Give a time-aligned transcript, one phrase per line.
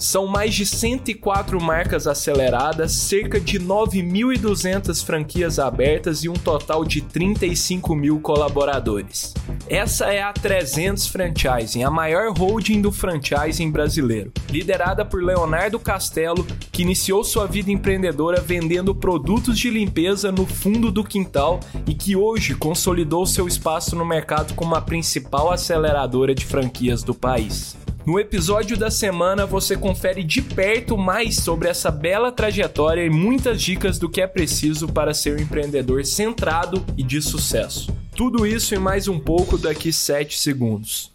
[0.00, 7.02] São mais de 104 marcas aceleradas, cerca de 9.200 franquias abertas e um total de
[7.02, 9.34] 35 mil colaboradores.
[9.68, 16.46] Essa é a 300 Franchising, a maior holding do franchising brasileiro, liderada por Leonardo Castelo,
[16.72, 22.16] que iniciou sua vida empreendedora vendendo produtos de limpeza no fundo do quintal e que
[22.16, 27.76] hoje consolidou seu espaço no mercado como a principal aceleradora de franquias do país.
[28.10, 33.62] No episódio da semana você confere de perto mais sobre essa bela trajetória e muitas
[33.62, 37.96] dicas do que é preciso para ser um empreendedor centrado e de sucesso.
[38.16, 41.12] Tudo isso e mais um pouco daqui 7 segundos.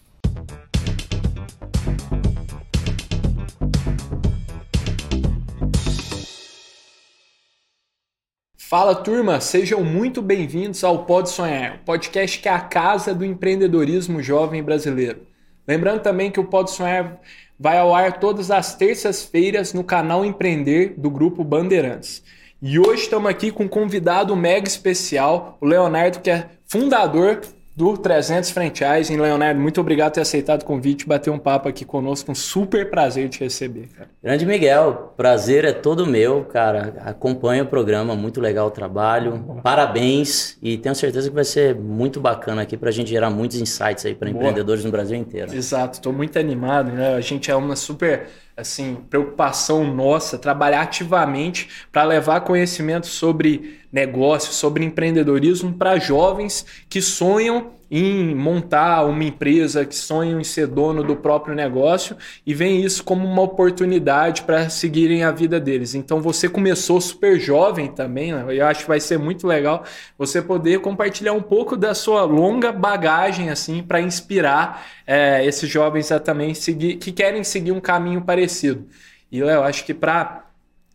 [8.55, 14.23] Fala turma, sejam muito bem-vindos ao Pode Sonhar, podcast que é a casa do empreendedorismo
[14.23, 15.34] jovem brasileiro.
[15.67, 17.19] Lembrando também que o Pode Sonhar
[17.59, 22.23] vai ao ar todas as terças-feiras no canal Empreender do Grupo Bandeirantes.
[22.61, 27.41] E hoje estamos aqui com um convidado mega especial, o Leonardo, que é fundador
[27.75, 29.17] do 300 Franchising.
[29.17, 32.31] Leonardo, muito obrigado por ter aceitado o convite bater um papo aqui conosco.
[32.31, 34.09] Um super prazer te receber, cara.
[34.23, 36.95] Grande Miguel, prazer é todo meu, cara.
[37.01, 39.59] Acompanha o programa, muito legal o trabalho.
[39.61, 43.59] Parabéns e tenho certeza que vai ser muito bacana aqui para a gente gerar muitos
[43.59, 45.53] insights aí para empreendedores no Brasil inteiro.
[45.53, 47.15] Exato, estou muito animado, né?
[47.15, 54.55] A gente é uma super assim, preocupação nossa trabalhar ativamente para levar conhecimento sobre negócios,
[54.55, 61.03] sobre empreendedorismo para jovens que sonham em montar uma empresa, que sonham em ser dono
[61.03, 65.95] do próprio negócio e veem isso como uma oportunidade para seguirem a vida deles.
[65.95, 68.45] Então você começou super jovem também, né?
[68.49, 69.83] eu acho que vai ser muito legal
[70.17, 76.11] você poder compartilhar um pouco da sua longa bagagem assim para inspirar é, esses jovens
[76.11, 78.87] a também seguir, que querem seguir um caminho parecido.
[79.31, 80.44] E eu acho que para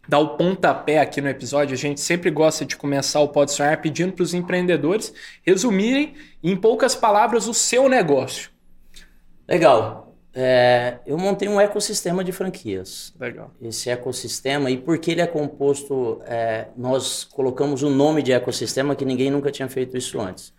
[0.09, 3.81] dar o pontapé aqui no episódio, a gente sempre gosta de começar o Pode Sonhar
[3.81, 8.51] pedindo para os empreendedores resumirem em poucas palavras o seu negócio.
[9.49, 10.11] Legal.
[10.33, 13.13] É, eu montei um ecossistema de franquias.
[13.19, 13.51] Legal.
[13.61, 18.95] Esse ecossistema, e porque ele é composto, é, nós colocamos o um nome de ecossistema
[18.95, 20.53] que ninguém nunca tinha feito isso antes.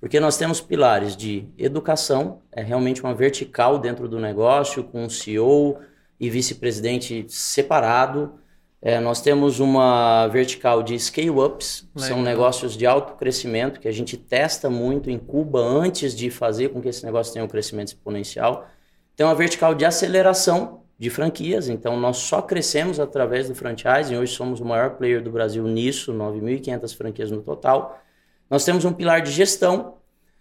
[0.00, 5.10] Porque nós temos pilares de educação, é realmente uma vertical dentro do negócio, com um
[5.10, 5.78] CEO
[6.20, 8.38] e vice-presidente separado.
[8.80, 14.16] É, nós temos uma vertical de scale-ups, são negócios de alto crescimento que a gente
[14.16, 18.68] testa muito, incuba antes de fazer com que esse negócio tenha um crescimento exponencial.
[19.16, 24.34] Tem uma vertical de aceleração de franquias, então nós só crescemos através do franchising, hoje
[24.34, 28.00] somos o maior player do Brasil nisso, 9.500 franquias no total.
[28.48, 29.97] Nós temos um pilar de gestão,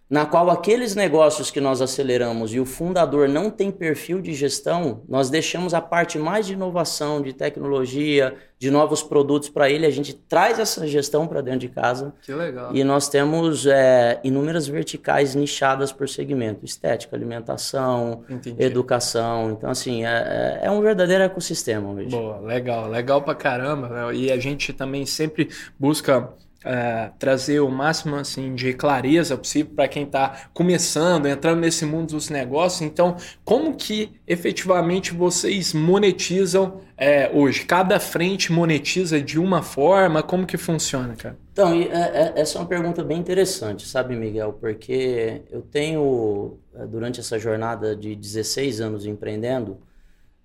[0.10, 5.02] na qual aqueles negócios que nós aceleramos e o fundador não tem perfil de gestão,
[5.08, 9.92] nós deixamos a parte mais de inovação, de tecnologia, de novos produtos para ele, a
[9.92, 12.14] gente traz essa gestão para dentro de casa.
[12.22, 12.76] Que legal.
[12.76, 18.64] E nós temos é, inúmeras verticais nichadas por segmento: estética, alimentação, Entendi.
[18.64, 19.52] educação.
[19.52, 22.10] Então, assim, é, é, é um verdadeiro ecossistema hoje.
[22.10, 23.90] Boa, legal, legal pra caramba.
[23.90, 24.16] Né?
[24.16, 26.30] E a gente também sempre busca
[26.64, 32.12] é, trazer o máximo assim de clareza possível para quem está começando, entrando nesse mundo
[32.12, 32.82] dos negócios.
[32.82, 37.66] Então, como que efetivamente vocês monetizam é, hoje?
[37.66, 40.24] Cada frente monetiza de uma forma?
[40.24, 41.38] Como que funciona, cara?
[41.54, 44.54] Então, é, é, essa é uma pergunta bem interessante, sabe, Miguel?
[44.54, 49.80] Porque eu tenho, é, durante essa jornada de 16 anos empreendendo,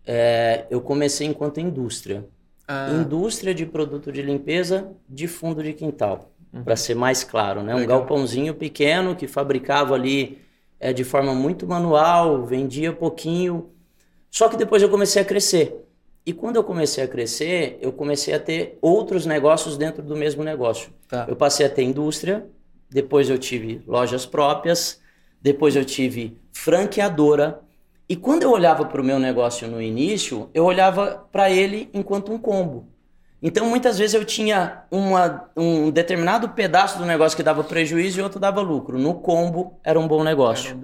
[0.06, 2.24] é, eu comecei enquanto indústria.
[2.66, 2.90] Ah.
[2.92, 6.62] Indústria de produto de limpeza de fundo de quintal, uhum.
[6.62, 7.74] para ser mais claro, né?
[7.74, 10.38] Um galpãozinho pequeno que fabricava ali
[10.78, 13.70] é, de forma muito manual, vendia pouquinho.
[14.30, 15.76] Só que depois eu comecei a crescer.
[16.24, 20.44] E quando eu comecei a crescer, eu comecei a ter outros negócios dentro do mesmo
[20.44, 20.90] negócio.
[21.08, 21.26] Tá.
[21.28, 22.46] Eu passei a ter indústria,
[22.88, 25.00] depois eu tive lojas próprias,
[25.40, 27.60] depois eu tive franqueadora,
[28.12, 32.30] e quando eu olhava para o meu negócio no início, eu olhava para ele enquanto
[32.30, 32.86] um combo.
[33.40, 38.22] Então, muitas vezes eu tinha uma, um determinado pedaço do negócio que dava prejuízo e
[38.22, 38.98] outro dava lucro.
[38.98, 40.76] No combo, era um bom negócio.
[40.76, 40.82] Um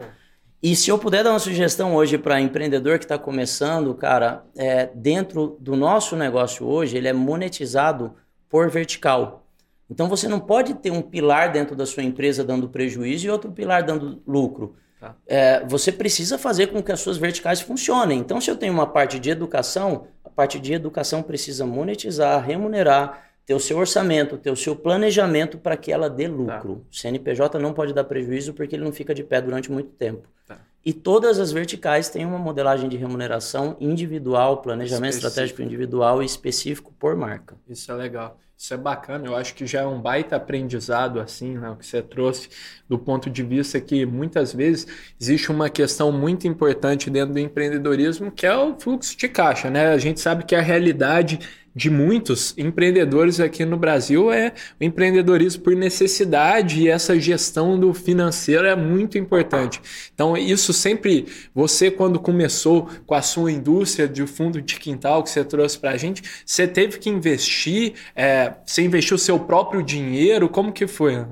[0.62, 4.86] e se eu puder dar uma sugestão hoje para empreendedor que está começando, cara, é,
[4.94, 8.14] dentro do nosso negócio hoje, ele é monetizado
[8.48, 9.46] por vertical.
[9.90, 13.52] Então, você não pode ter um pilar dentro da sua empresa dando prejuízo e outro
[13.52, 14.76] pilar dando lucro.
[15.00, 15.14] Tá.
[15.26, 18.18] É, você precisa fazer com que as suas verticais funcionem.
[18.18, 23.28] Então, se eu tenho uma parte de educação, a parte de educação precisa monetizar, remunerar,
[23.46, 26.76] ter o seu orçamento, ter o seu planejamento para que ela dê lucro.
[26.76, 26.82] Tá.
[26.90, 30.28] O CNPJ não pode dar prejuízo porque ele não fica de pé durante muito tempo.
[30.46, 30.58] Tá.
[30.88, 35.28] E todas as verticais têm uma modelagem de remuneração individual, planejamento específico.
[35.28, 37.58] estratégico individual e específico por marca.
[37.68, 38.40] Isso é legal.
[38.56, 41.84] Isso é bacana, eu acho que já é um baita aprendizado, assim, né, o que
[41.84, 42.48] você trouxe,
[42.88, 44.86] do ponto de vista que muitas vezes
[45.20, 49.88] existe uma questão muito importante dentro do empreendedorismo, que é o fluxo de caixa, né?
[49.92, 51.38] A gente sabe que a realidade
[51.78, 57.94] de muitos empreendedores aqui no Brasil é o empreendedorismo por necessidade e essa gestão do
[57.94, 59.80] financeiro é muito importante.
[60.12, 65.30] Então, isso sempre, você quando começou com a sua indústria de fundo de quintal que
[65.30, 69.80] você trouxe para a gente, você teve que investir, é, você investiu o seu próprio
[69.80, 71.24] dinheiro, como que foi?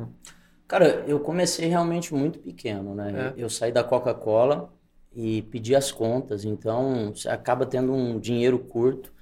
[0.69, 3.35] Cara, eu comecei realmente muito pequeno, né?
[3.37, 3.43] É.
[3.43, 4.73] Eu saí da Coca-Cola
[5.13, 9.16] e pedi as contas, então você acaba tendo um dinheiro curto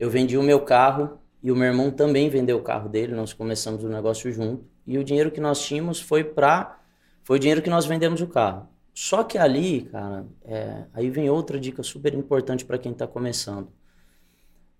[0.00, 3.34] eu vendi o meu carro e o meu irmão também vendeu o carro dele, nós
[3.34, 4.64] começamos o negócio junto.
[4.86, 6.78] E o dinheiro que nós tínhamos foi para
[7.22, 8.66] foi o dinheiro que nós vendemos o carro.
[8.94, 13.68] Só que ali, cara, é, aí vem outra dica super importante para quem está começando.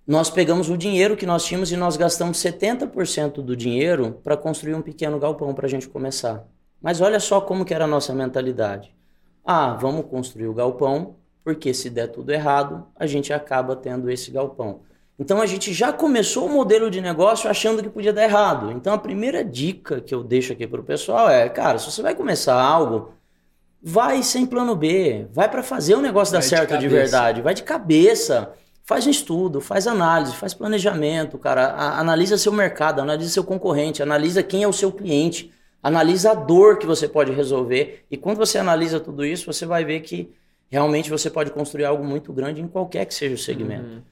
[0.06, 4.74] Nós pegamos o dinheiro que nós tínhamos e nós gastamos 70% do dinheiro para construir
[4.74, 6.48] um pequeno galpão para a gente começar.
[6.80, 8.92] Mas olha só como que era a nossa mentalidade.
[9.44, 14.30] Ah, vamos construir o galpão, porque se der tudo errado, a gente acaba tendo esse
[14.30, 14.80] galpão.
[15.20, 18.72] Então a gente já começou o modelo de negócio achando que podia dar errado.
[18.72, 22.00] Então a primeira dica que eu deixo aqui para o pessoal é, cara, se você
[22.00, 23.12] vai começar algo,
[23.82, 27.42] vai sem plano B, vai para fazer o negócio vai dar certo de, de, verdade,
[27.42, 33.02] vai de cabeça, faz um estudo, faz análise, faz planejamento, cara, a, analisa seu mercado,
[33.02, 35.52] analisa seu concorrente, analisa quem é o seu cliente,
[35.82, 39.84] analisa a dor que você pode resolver e quando você analisa tudo isso, você vai
[39.84, 40.32] ver que
[40.70, 43.84] realmente você pode construir algo muito grande em qualquer que seja o segmento.
[43.84, 44.02] Uhum.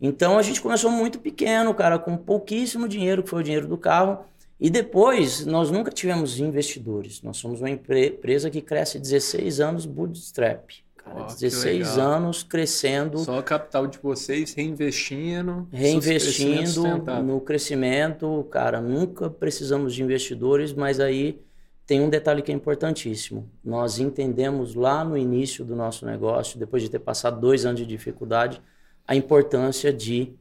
[0.00, 3.78] Então a gente começou muito pequeno, cara, com pouquíssimo dinheiro, que foi o dinheiro do
[3.78, 4.24] carro.
[4.60, 7.20] E depois, nós nunca tivemos investidores.
[7.22, 10.70] Nós somos uma empresa que cresce 16 anos bootstrap.
[10.96, 13.18] Cara, oh, 16 anos crescendo.
[13.18, 15.68] Só o capital de vocês reinvestindo.
[15.70, 16.82] Reinvestindo
[17.22, 18.46] no crescimento.
[18.50, 21.42] Cara, nunca precisamos de investidores, mas aí
[21.86, 23.50] tem um detalhe que é importantíssimo.
[23.62, 27.86] Nós entendemos lá no início do nosso negócio, depois de ter passado dois anos de
[27.86, 28.62] dificuldade,
[29.06, 30.34] a importância de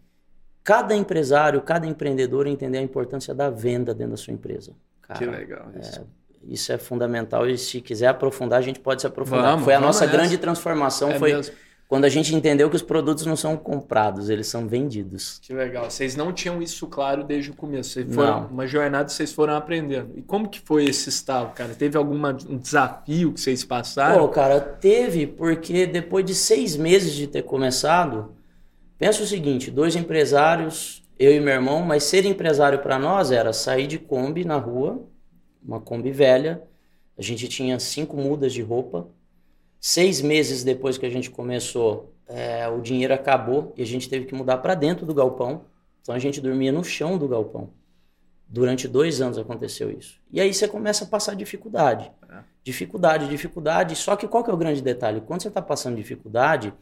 [0.63, 4.74] cada empresário, cada empreendedor entender a importância da venda dentro da sua empresa.
[5.01, 6.00] Cara, que legal isso.
[6.00, 6.04] É,
[6.48, 9.51] isso é fundamental e se quiser aprofundar, a gente pode se aprofundar.
[9.51, 10.18] Vamos, foi a nossa nessa.
[10.18, 11.54] grande transformação, é foi mesmo.
[11.88, 15.39] quando a gente entendeu que os produtos não são comprados, eles são vendidos.
[15.42, 15.89] Que legal.
[15.89, 18.06] Vocês não tinham isso claro desde o começo.
[18.07, 18.48] Foram, não.
[18.48, 20.13] Uma jornada vocês foram aprendendo.
[20.18, 21.74] E como que foi esse estalo, cara?
[21.74, 22.15] Teve algum
[22.50, 24.19] um desafio que vocês passaram?
[24.19, 28.33] Pô, cara, teve, porque depois de seis meses de ter começado
[29.03, 33.51] Pensa o seguinte: dois empresários, eu e meu irmão, mas ser empresário para nós era
[33.51, 35.05] sair de Kombi na rua,
[35.61, 36.63] uma Kombi velha.
[37.17, 39.09] A gente tinha cinco mudas de roupa.
[39.77, 44.23] Seis meses depois que a gente começou, é, o dinheiro acabou e a gente teve
[44.23, 45.65] que mudar para dentro do galpão.
[46.01, 47.71] Então a gente dormia no chão do galpão.
[48.47, 50.17] Durante dois anos aconteceu isso.
[50.31, 52.09] E aí você começa a passar dificuldade.
[52.31, 52.38] É.
[52.63, 53.97] Dificuldade, dificuldade.
[53.97, 55.19] Só que qual que é o grande detalhe?
[55.19, 56.73] Quando você está passando dificuldade,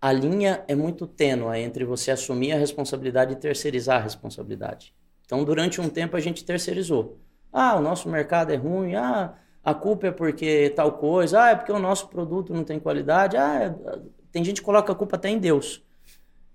[0.00, 4.94] a linha é muito tênue entre você assumir a responsabilidade e terceirizar a responsabilidade.
[5.26, 7.18] Então, durante um tempo, a gente terceirizou.
[7.52, 8.94] Ah, o nosso mercado é ruim.
[8.94, 11.42] Ah, a culpa é porque tal coisa.
[11.42, 13.36] Ah, é porque o nosso produto não tem qualidade.
[13.36, 13.98] Ah, é...
[14.30, 15.84] tem gente que coloca a culpa até em Deus.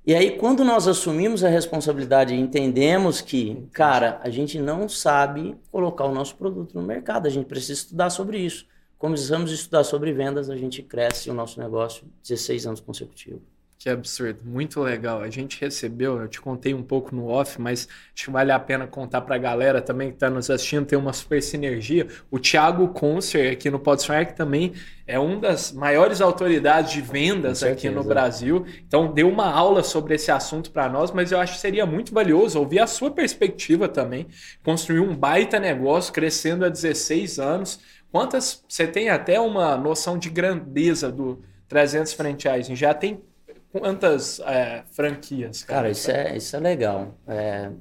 [0.05, 5.55] E aí, quando nós assumimos a responsabilidade e entendemos que, cara, a gente não sabe
[5.71, 8.65] colocar o nosso produto no mercado, a gente precisa estudar sobre isso
[9.03, 13.41] começamos a estudar sobre vendas, a gente cresce o nosso negócio 16 anos consecutivos.
[13.77, 15.21] Que absurdo, muito legal.
[15.21, 18.57] A gente recebeu, eu te contei um pouco no off, mas acho que vale a
[18.57, 22.07] pena contar para a galera também que está nos assistindo, tem uma super sinergia.
[22.31, 24.71] O Thiago Concer aqui no Podsmark também
[25.05, 28.65] é uma das maiores autoridades de vendas aqui no Brasil.
[28.87, 32.13] Então deu uma aula sobre esse assunto para nós, mas eu acho que seria muito
[32.13, 34.27] valioso ouvir a sua perspectiva também.
[34.63, 37.81] Construir um baita negócio crescendo há 16 anos
[38.13, 42.75] Quantas você tem até uma noção de grandeza do 300 franchising?
[42.75, 43.23] Já tem
[43.71, 45.63] quantas é, franquias?
[45.63, 47.17] Cara, cara isso, é, isso é legal.
[47.27, 47.71] É,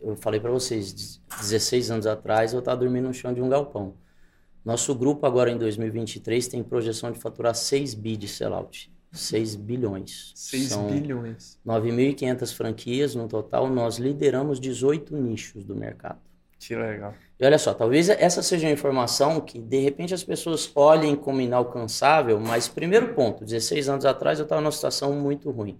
[0.00, 3.96] eu falei para vocês, 16 anos atrás eu estava dormindo no chão de um galpão.
[4.64, 8.92] Nosso grupo agora em 2023 tem projeção de faturar 6 bi de sellout.
[9.10, 10.30] 6 bilhões.
[10.36, 11.58] 6 São bilhões.
[11.66, 13.68] 9.500 franquias no total.
[13.68, 16.27] Nós lideramos 18 nichos do mercado.
[16.58, 17.14] Que legal.
[17.38, 21.40] E olha só, talvez essa seja uma informação que de repente as pessoas olhem como
[21.40, 25.78] inalcançável, mas primeiro ponto, 16 anos atrás eu estava numa situação muito ruim.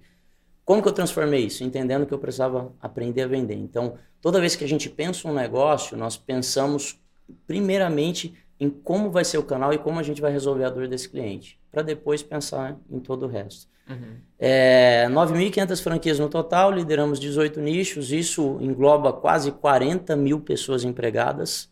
[0.64, 1.64] Como que eu transformei isso?
[1.64, 3.54] Entendendo que eu precisava aprender a vender.
[3.54, 7.00] Então, toda vez que a gente pensa um negócio, nós pensamos
[7.46, 10.86] primeiramente em como vai ser o canal e como a gente vai resolver a dor
[10.86, 11.57] desse cliente.
[11.70, 13.68] Para depois pensar em todo o resto.
[13.88, 14.16] Uhum.
[14.38, 21.70] É, 9.500 franquias no total, lideramos 18 nichos, isso engloba quase 40 mil pessoas empregadas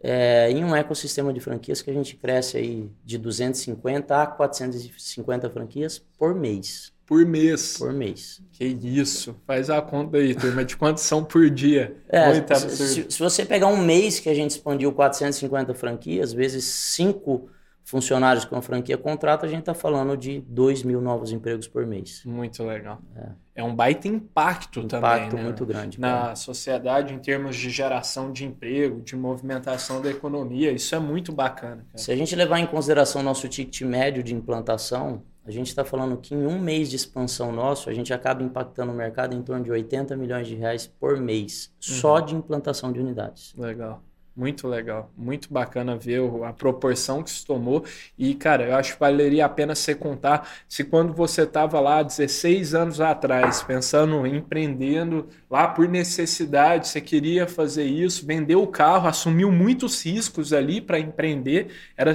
[0.00, 5.50] é, em um ecossistema de franquias que a gente cresce aí de 250 a 450
[5.50, 6.92] franquias por mês.
[7.06, 7.78] Por mês.
[7.78, 8.42] Por mês.
[8.52, 9.36] Que isso.
[9.46, 11.96] Faz a conta aí, turma, de quantos são por dia.
[12.08, 17.48] É, se, se, você pegar um mês que a gente expandiu 450 franquias, vezes 5
[17.86, 21.86] funcionários com a franquia contrata, a gente está falando de 2 mil novos empregos por
[21.86, 22.20] mês.
[22.26, 23.00] Muito legal.
[23.14, 25.10] É, é um baita impacto, impacto também.
[25.10, 25.42] Impacto né?
[25.44, 26.00] muito grande.
[26.00, 26.36] Na cara.
[26.36, 30.72] sociedade, em termos de geração de emprego, de movimentação da economia.
[30.72, 31.86] Isso é muito bacana.
[31.86, 31.98] Cara.
[31.98, 36.16] Se a gente levar em consideração nosso ticket médio de implantação, a gente está falando
[36.16, 39.62] que em um mês de expansão nosso, a gente acaba impactando o mercado em torno
[39.62, 41.94] de 80 milhões de reais por mês, uhum.
[41.94, 43.54] só de implantação de unidades.
[43.56, 44.02] Legal.
[44.36, 47.82] Muito legal, muito bacana ver a proporção que se tomou.
[48.18, 52.02] E, cara, eu acho que valeria a pena você contar se quando você estava lá
[52.02, 58.66] 16 anos atrás, pensando em empreendendo lá por necessidade, você queria fazer isso, vendeu o
[58.66, 62.12] carro, assumiu muitos riscos ali para empreender, era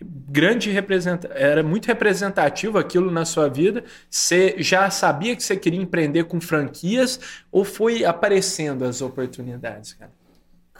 [0.00, 3.82] grande representa era muito representativo aquilo na sua vida.
[4.08, 7.18] Você já sabia que você queria empreender com franquias
[7.50, 10.19] ou foi aparecendo as oportunidades, cara?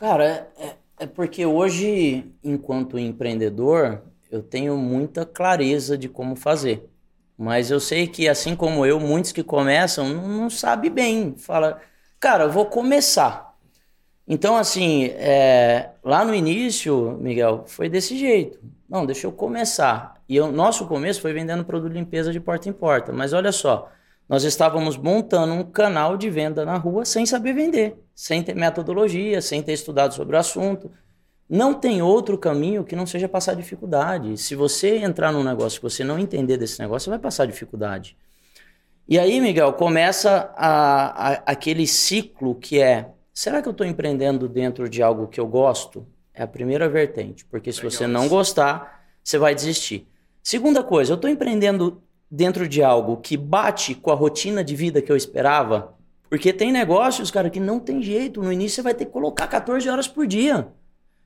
[0.00, 6.88] Cara, é, é, porque hoje, enquanto empreendedor, eu tenho muita clareza de como fazer.
[7.36, 11.34] Mas eu sei que, assim como eu, muitos que começam não, não sabem bem.
[11.36, 11.82] Fala,
[12.18, 13.54] cara, eu vou começar.
[14.26, 18.58] Então, assim, é, lá no início, Miguel, foi desse jeito.
[18.88, 20.22] Não, deixa eu começar.
[20.28, 23.12] E o nosso começo foi vendendo produto de limpeza de porta em porta.
[23.12, 23.90] Mas olha só,
[24.28, 29.40] nós estávamos montando um canal de venda na rua sem saber vender, sem ter metodologia,
[29.40, 30.90] sem ter estudado sobre o assunto.
[31.48, 34.36] Não tem outro caminho que não seja passar dificuldade.
[34.36, 38.14] Se você entrar num negócio que você não entender desse negócio, você vai passar dificuldade.
[39.08, 44.46] E aí, Miguel, começa a, a, aquele ciclo que é: será que eu estou empreendendo
[44.46, 46.06] dentro de algo que eu gosto?
[46.34, 50.06] É a primeira vertente, porque se Legal você não gostar, você vai desistir.
[50.42, 55.00] Segunda coisa, eu estou empreendendo dentro de algo que bate com a rotina de vida
[55.00, 55.98] que eu esperava,
[56.30, 58.40] porque tem negócios, cara, que não tem jeito.
[58.40, 60.68] No início você vai ter que colocar 14 horas por dia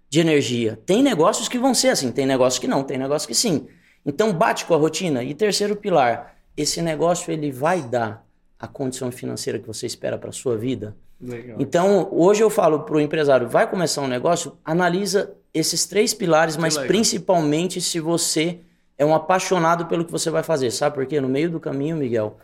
[0.09, 0.81] de energia.
[0.87, 3.67] Tem negócios que vão ser assim, tem negócios que não, tem negócios que sim.
[4.05, 5.23] Então bate com a rotina.
[5.23, 8.27] E terceiro pilar, esse negócio ele vai dar
[8.59, 10.97] a condição financeira que você espera para sua vida.
[11.21, 11.59] Legal.
[11.61, 16.57] Então, hoje eu falo para o empresário, vai começar um negócio, analisa esses três pilares,
[16.57, 18.61] mas principalmente se você
[18.97, 20.71] é um apaixonado pelo que você vai fazer.
[20.71, 21.21] Sabe por quê?
[21.21, 22.39] No meio do caminho, Miguel,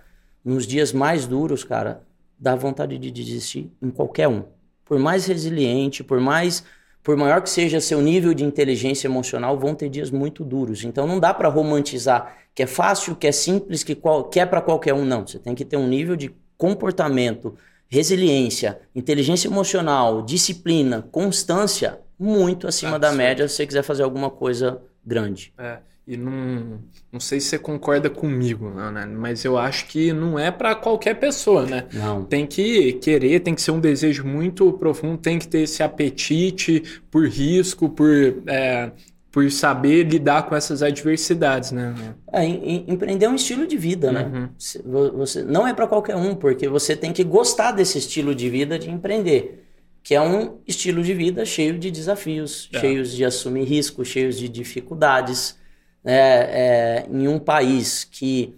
[0.44, 2.02] nos dias mais duros, cara,
[2.40, 4.44] dá vontade de desistir em qualquer um.
[4.84, 6.64] Por mais resiliente, por mais
[7.02, 10.84] por maior que seja seu nível de inteligência emocional, vão ter dias muito duros.
[10.84, 14.44] Então não dá para romantizar que é fácil, que é simples, que, qual, que é
[14.44, 15.04] para qualquer um.
[15.04, 17.56] Não, você tem que ter um nível de comportamento,
[17.88, 24.82] resiliência, inteligência emocional, disciplina, constância muito acima da média se você quiser fazer alguma coisa
[25.04, 25.54] grande.
[25.56, 25.78] É.
[26.10, 26.80] E não,
[27.12, 29.06] não sei se você concorda comigo, né?
[29.06, 31.86] mas eu acho que não é para qualquer pessoa, né?
[31.92, 32.24] Não.
[32.24, 36.82] Tem que querer, tem que ser um desejo muito profundo, tem que ter esse apetite
[37.12, 38.10] por risco, por,
[38.48, 38.90] é,
[39.30, 41.94] por saber lidar com essas adversidades, né?
[42.32, 44.28] É, em, empreender é um estilo de vida, né?
[44.34, 45.10] uhum.
[45.16, 48.76] Você, não é para qualquer um, porque você tem que gostar desse estilo de vida
[48.76, 49.64] de empreender
[50.02, 52.80] que é um estilo de vida cheio de desafios, é.
[52.80, 55.59] cheios de assumir riscos, cheios de dificuldades
[56.04, 58.54] é, é, em um país que,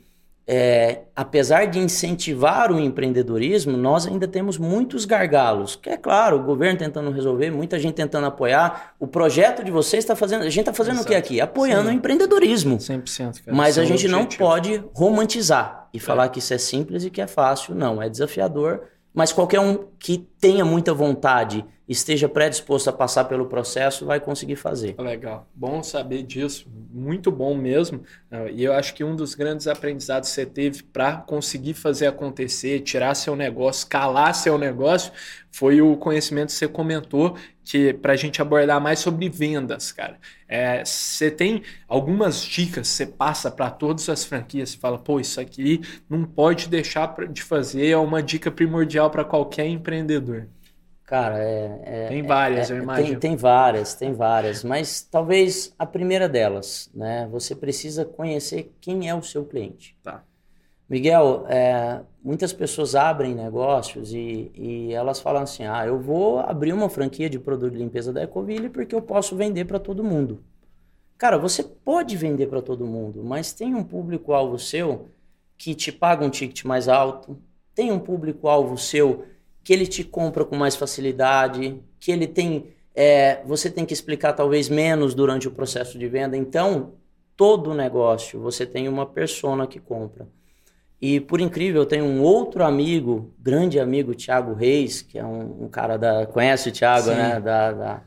[0.46, 5.76] é, apesar de incentivar o empreendedorismo, nós ainda temos muitos gargalos.
[5.76, 8.94] Que é claro, o governo tentando resolver, muita gente tentando apoiar.
[8.98, 10.42] O projeto de vocês está fazendo.
[10.42, 11.08] A gente está fazendo Exato.
[11.08, 11.40] o que aqui?
[11.40, 11.94] Apoiando Sim.
[11.94, 12.76] o empreendedorismo.
[12.76, 13.44] 100%.
[13.44, 13.56] Cara.
[13.56, 17.26] Mas a gente não pode romantizar e falar que isso é simples e que é
[17.26, 17.74] fácil.
[17.74, 18.82] Não, é desafiador.
[19.14, 24.56] Mas qualquer um que tenha muita vontade esteja predisposto a passar pelo processo, vai conseguir
[24.56, 24.94] fazer.
[24.98, 28.02] Legal, bom saber disso, muito bom mesmo.
[28.30, 32.06] Ah, e eu acho que um dos grandes aprendizados que você teve para conseguir fazer
[32.06, 35.12] acontecer, tirar seu negócio, calar seu negócio,
[35.50, 40.18] foi o conhecimento que você comentou, que para a gente abordar mais sobre vendas, cara.
[40.48, 45.20] É, você tem algumas dicas que você passa para todas as franquias, você fala, pô,
[45.20, 50.48] isso aqui não pode deixar de fazer, é uma dica primordial para qualquer empreendedor.
[51.12, 51.80] Cara, é.
[51.84, 53.20] é tem várias, é, eu imagino.
[53.20, 54.64] Tem, tem, várias, tem várias.
[54.64, 57.28] Mas talvez a primeira delas, né?
[57.30, 59.94] Você precisa conhecer quem é o seu cliente.
[60.02, 60.24] Tá.
[60.88, 66.72] Miguel, é, muitas pessoas abrem negócios e, e, elas falam assim: ah, eu vou abrir
[66.72, 70.42] uma franquia de produto de limpeza da Ecoville porque eu posso vender para todo mundo.
[71.18, 75.08] Cara, você pode vender para todo mundo, mas tem um público-alvo seu
[75.58, 77.36] que te paga um ticket mais alto,
[77.74, 79.26] tem um público-alvo seu
[79.64, 82.66] que ele te compra com mais facilidade, que ele tem.
[82.94, 86.36] É, você tem que explicar talvez menos durante o processo de venda.
[86.36, 86.92] Então,
[87.36, 90.28] todo negócio você tem uma persona que compra.
[91.02, 95.64] E por incrível, eu tenho um outro amigo, grande amigo, Thiago Reis, que é um,
[95.64, 96.26] um cara da.
[96.26, 97.16] Conhece o Thiago, Sim.
[97.16, 97.40] né?
[97.40, 98.02] Da, da...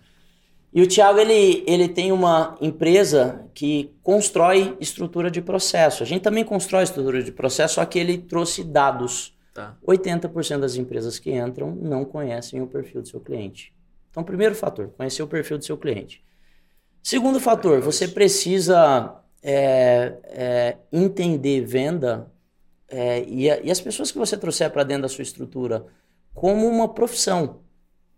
[0.74, 6.04] E o Thiago ele, ele tem uma empresa que constrói estrutura de processo.
[6.04, 9.35] A gente também constrói estrutura de processo, só que ele trouxe dados.
[9.56, 9.78] Tá.
[9.88, 13.74] 80% das empresas que entram não conhecem o perfil do seu cliente.
[14.12, 16.22] Então, primeiro fator, conhecer o perfil do seu cliente.
[17.02, 22.30] Segundo fator, você precisa é, é, entender venda
[22.90, 25.86] é, e, a, e, as pessoas que você trouxer para dentro da sua estrutura
[26.34, 27.62] como uma profissão.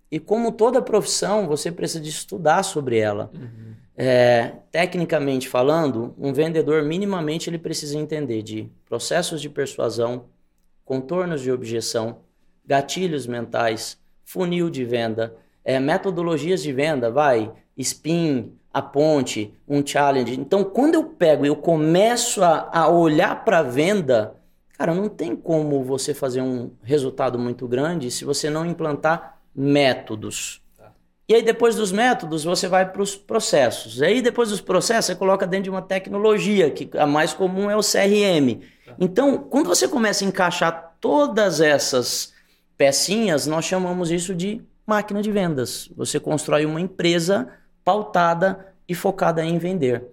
[0.10, 3.29] E como toda profissão, você precisa de estudar sobre ela.
[3.32, 3.75] Uhum.
[3.96, 10.25] É, tecnicamente falando, um vendedor minimamente ele precisa entender de processos de persuasão,
[10.88, 12.22] contornos de objeção,
[12.65, 20.39] gatilhos mentais, funil de venda, é, metodologias de venda, vai, spin, a ponte, um challenge.
[20.39, 24.38] Então, quando eu pego e eu começo a, a olhar para a venda,
[24.77, 30.62] Cara, não tem como você fazer um resultado muito grande se você não implantar métodos.
[31.29, 34.00] E aí, depois dos métodos, você vai para os processos.
[34.00, 37.69] E aí, depois dos processos, você coloca dentro de uma tecnologia, que a mais comum
[37.69, 38.62] é o CRM.
[38.98, 42.34] Então, quando você começa a encaixar todas essas
[42.77, 45.89] pecinhas, nós chamamos isso de máquina de vendas.
[45.98, 47.50] Você constrói uma empresa
[47.84, 50.03] pautada e focada em vender.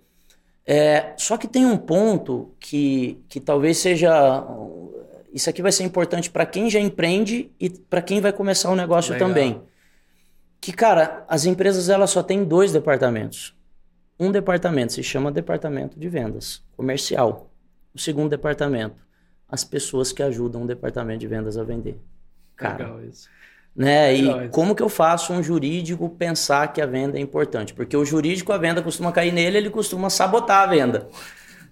[0.66, 4.44] É, só que tem um ponto que, que talvez seja.
[5.32, 8.76] Isso aqui vai ser importante para quem já empreende e para quem vai começar o
[8.76, 9.28] negócio Legal.
[9.28, 9.62] também.
[10.64, 13.54] Que, cara, as empresas elas só têm dois departamentos.
[14.18, 17.50] Um departamento se chama departamento de vendas comercial.
[17.94, 18.96] O segundo departamento,
[19.46, 22.00] as pessoas que ajudam o departamento de vendas a vender.
[22.56, 23.28] Cara, Legal isso.
[23.76, 24.14] Né?
[24.14, 27.74] E como que eu faço um jurídico pensar que a venda é importante?
[27.74, 31.08] Porque o jurídico, a venda costuma cair nele, ele costuma sabotar a venda.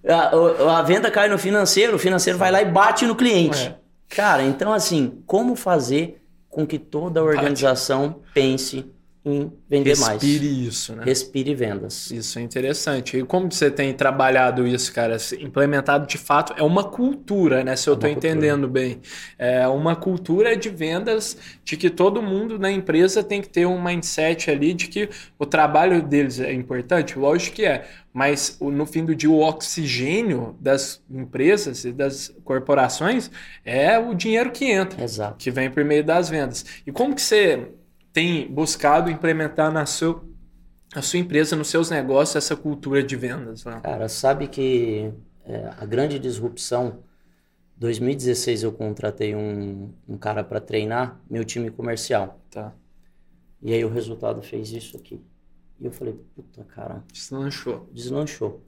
[0.06, 3.68] A, a venda cai no financeiro, o financeiro vai lá e bate no cliente.
[3.68, 3.74] É.
[4.14, 6.21] Cara, então assim, como fazer
[6.52, 8.84] com que toda a organização pense
[9.24, 10.22] em vender Respire mais.
[10.22, 11.04] Respire isso, né?
[11.04, 12.10] Respire vendas.
[12.10, 13.16] Isso é interessante.
[13.16, 15.16] E como você tem trabalhado isso, cara?
[15.38, 17.74] Implementado de fato, é uma cultura, né?
[17.76, 19.00] Se eu estou é entendendo bem.
[19.38, 23.82] É uma cultura de vendas de que todo mundo na empresa tem que ter um
[23.82, 27.18] mindset ali de que o trabalho deles é importante.
[27.18, 27.86] Lógico que é.
[28.12, 33.30] Mas no fim do dia, o oxigênio das empresas e das corporações
[33.64, 35.02] é o dinheiro que entra.
[35.02, 35.36] Exato.
[35.38, 36.64] Que vem por meio das vendas.
[36.86, 37.72] E como que você
[38.12, 40.22] tem buscado implementar na, seu,
[40.94, 43.64] na sua empresa, nos seus negócios, essa cultura de vendas?
[43.64, 43.80] Né?
[43.82, 45.10] Cara, sabe que
[45.46, 47.02] é, a grande disrupção.
[47.78, 52.38] 2016 eu contratei um, um cara para treinar meu time comercial.
[52.50, 52.74] Tá.
[53.62, 55.18] E aí o resultado fez isso aqui.
[55.82, 57.02] E eu falei, puta cara.
[57.12, 57.88] Deslanchou.
[57.92, 58.62] Deslanchou.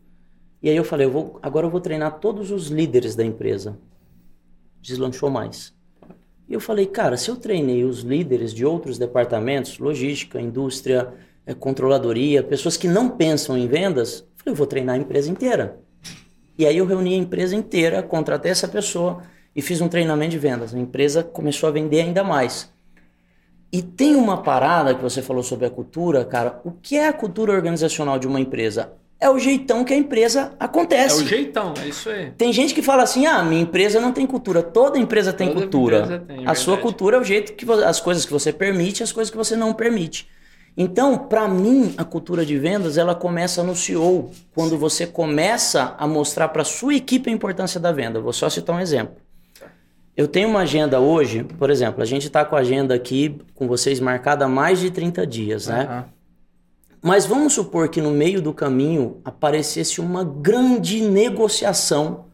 [0.61, 3.79] E aí eu falei, eu vou, agora eu vou treinar todos os líderes da empresa.
[4.83, 5.73] Deslanchou mais.
[6.49, 11.15] E eu falei, cara, se eu treinei os líderes de outros departamentos, logística, indústria,
[11.47, 15.31] é, controladoria, pessoas que não pensam em vendas, eu falei, eu vou treinar a empresa
[15.31, 15.79] inteira.
[16.59, 19.23] E aí eu reuni a empresa inteira, contratei essa pessoa
[19.55, 20.75] e fiz um treinamento de vendas.
[20.75, 22.74] A empresa começou a vender ainda mais.
[23.75, 26.61] E tem uma parada que você falou sobre a cultura, cara.
[26.65, 28.93] O que é a cultura organizacional de uma empresa?
[29.21, 31.23] é o jeitão que a empresa acontece.
[31.23, 32.31] É o jeitão, é isso aí.
[32.37, 34.63] Tem gente que fala assim: ah, minha empresa não tem cultura.
[34.63, 35.99] Toda empresa tem Toda cultura.
[36.01, 36.59] Empresa tem, é a verdade.
[36.59, 39.57] sua cultura é o jeito que as coisas que você permite, as coisas que você
[39.57, 40.29] não permite.
[40.77, 46.07] Então, para mim, a cultura de vendas ela começa no CEO, quando você começa a
[46.07, 48.21] mostrar para sua equipe a importância da venda.
[48.21, 49.24] Vou só citar um exemplo.
[50.17, 53.67] Eu tenho uma agenda hoje, por exemplo, a gente está com a agenda aqui com
[53.67, 55.89] vocês marcada há mais de 30 dias, né?
[55.91, 56.15] Uhum.
[57.03, 62.27] Mas vamos supor que no meio do caminho aparecesse uma grande negociação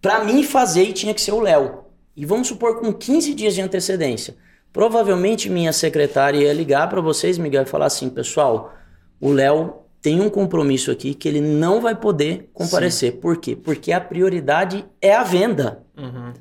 [0.00, 1.84] para mim fazer e tinha que ser o Léo.
[2.14, 4.36] E vamos supor com 15 dias de antecedência.
[4.72, 8.74] Provavelmente minha secretária ia ligar para vocês, Miguel, e falar assim: pessoal,
[9.20, 13.12] o Léo tem um compromisso aqui que ele não vai poder comparecer.
[13.12, 13.18] Sim.
[13.18, 13.56] Por quê?
[13.56, 15.82] Porque a prioridade é a venda.
[15.96, 16.32] Uhum.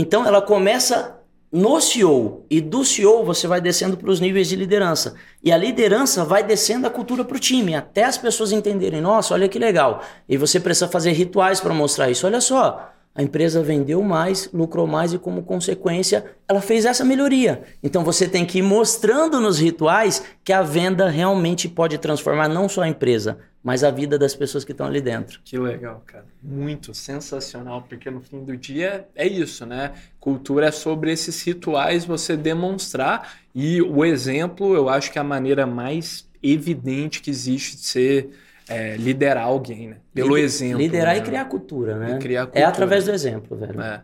[0.00, 1.18] Então ela começa
[1.50, 5.16] no CEO e do CEO você vai descendo para os níveis de liderança.
[5.42, 9.34] E a liderança vai descendo a cultura para o time, até as pessoas entenderem: nossa,
[9.34, 10.04] olha que legal.
[10.28, 12.28] E você precisa fazer rituais para mostrar isso.
[12.28, 17.62] Olha só, a empresa vendeu mais, lucrou mais e, como consequência, ela fez essa melhoria.
[17.82, 22.68] Então você tem que ir mostrando nos rituais que a venda realmente pode transformar não
[22.68, 23.36] só a empresa,
[23.68, 25.40] mas a vida das pessoas que estão ali dentro.
[25.44, 26.24] Que legal, cara.
[26.42, 29.92] Muito sensacional, porque no fim do dia é isso, né?
[30.18, 35.24] Cultura é sobre esses rituais você demonstrar e o exemplo, eu acho que é a
[35.24, 38.30] maneira mais evidente que existe de ser
[38.66, 39.96] é, liderar alguém, né?
[40.14, 40.78] Pelo Lider, exemplo.
[40.78, 41.20] Liderar né?
[41.20, 42.16] e criar cultura, né?
[42.16, 42.64] E criar cultura.
[42.64, 43.78] É através do exemplo, velho.
[43.82, 44.00] É.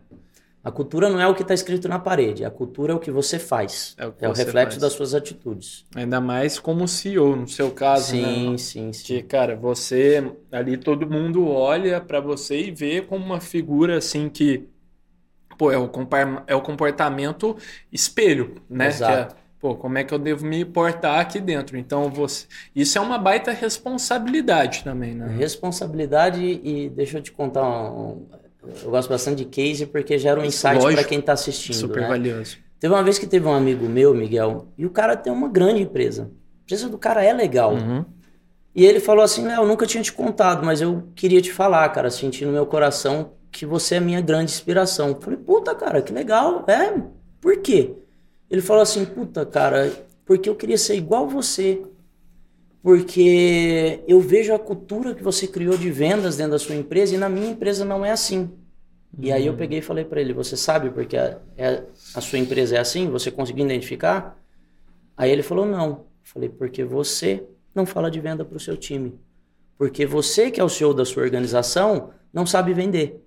[0.64, 3.11] A cultura não é o que está escrito na parede, a cultura é o que
[3.11, 3.94] você faz.
[3.98, 4.81] É o, é o reflexo faz.
[4.81, 5.85] das suas atitudes.
[5.94, 8.59] Ainda mais como CEO, no seu caso, sim, né?
[8.59, 13.42] Sim, sim, Que, cara, você ali todo mundo olha para você e vê como uma
[13.42, 14.66] figura assim que
[15.59, 15.90] pô, é o,
[16.46, 17.57] é o comportamento
[17.92, 18.88] espelho, né?
[18.88, 19.35] Exato.
[19.35, 21.77] Que é, pô, como é que eu devo me portar aqui dentro?
[21.77, 25.37] Então, você, isso é uma baita responsabilidade também, né?
[25.37, 28.27] Responsabilidade e deixa eu te contar um,
[28.83, 31.74] eu gosto bastante de case porque gera um insight para quem está assistindo.
[31.74, 32.09] Super né?
[32.09, 32.59] valioso.
[32.79, 35.83] Teve uma vez que teve um amigo meu, Miguel, e o cara tem uma grande
[35.83, 36.24] empresa.
[36.24, 37.74] A empresa do cara é legal.
[37.74, 38.05] Uhum.
[38.74, 41.88] E ele falou assim: Léo, eu nunca tinha te contado, mas eu queria te falar,
[41.90, 45.09] cara, senti no meu coração que você é minha grande inspiração.
[45.09, 46.64] Eu falei, puta, cara, que legal.
[46.66, 46.92] É,
[47.40, 47.94] por quê?
[48.50, 49.92] Ele falou assim: puta, cara,
[50.24, 51.83] porque eu queria ser igual você
[52.85, 57.18] porque eu vejo a cultura que você criou de vendas dentro da sua empresa e
[57.18, 58.51] na minha empresa não é assim.
[59.18, 59.59] E aí eu uhum.
[59.59, 61.83] peguei e falei para ele: Você sabe porque a, é,
[62.14, 63.09] a sua empresa é assim?
[63.09, 64.38] Você conseguiu identificar?
[65.16, 65.88] Aí ele falou: Não.
[65.88, 67.42] Eu falei: Porque você
[67.75, 69.18] não fala de venda para o seu time.
[69.79, 73.18] Porque você, que é o CEO da sua organização, não sabe vender.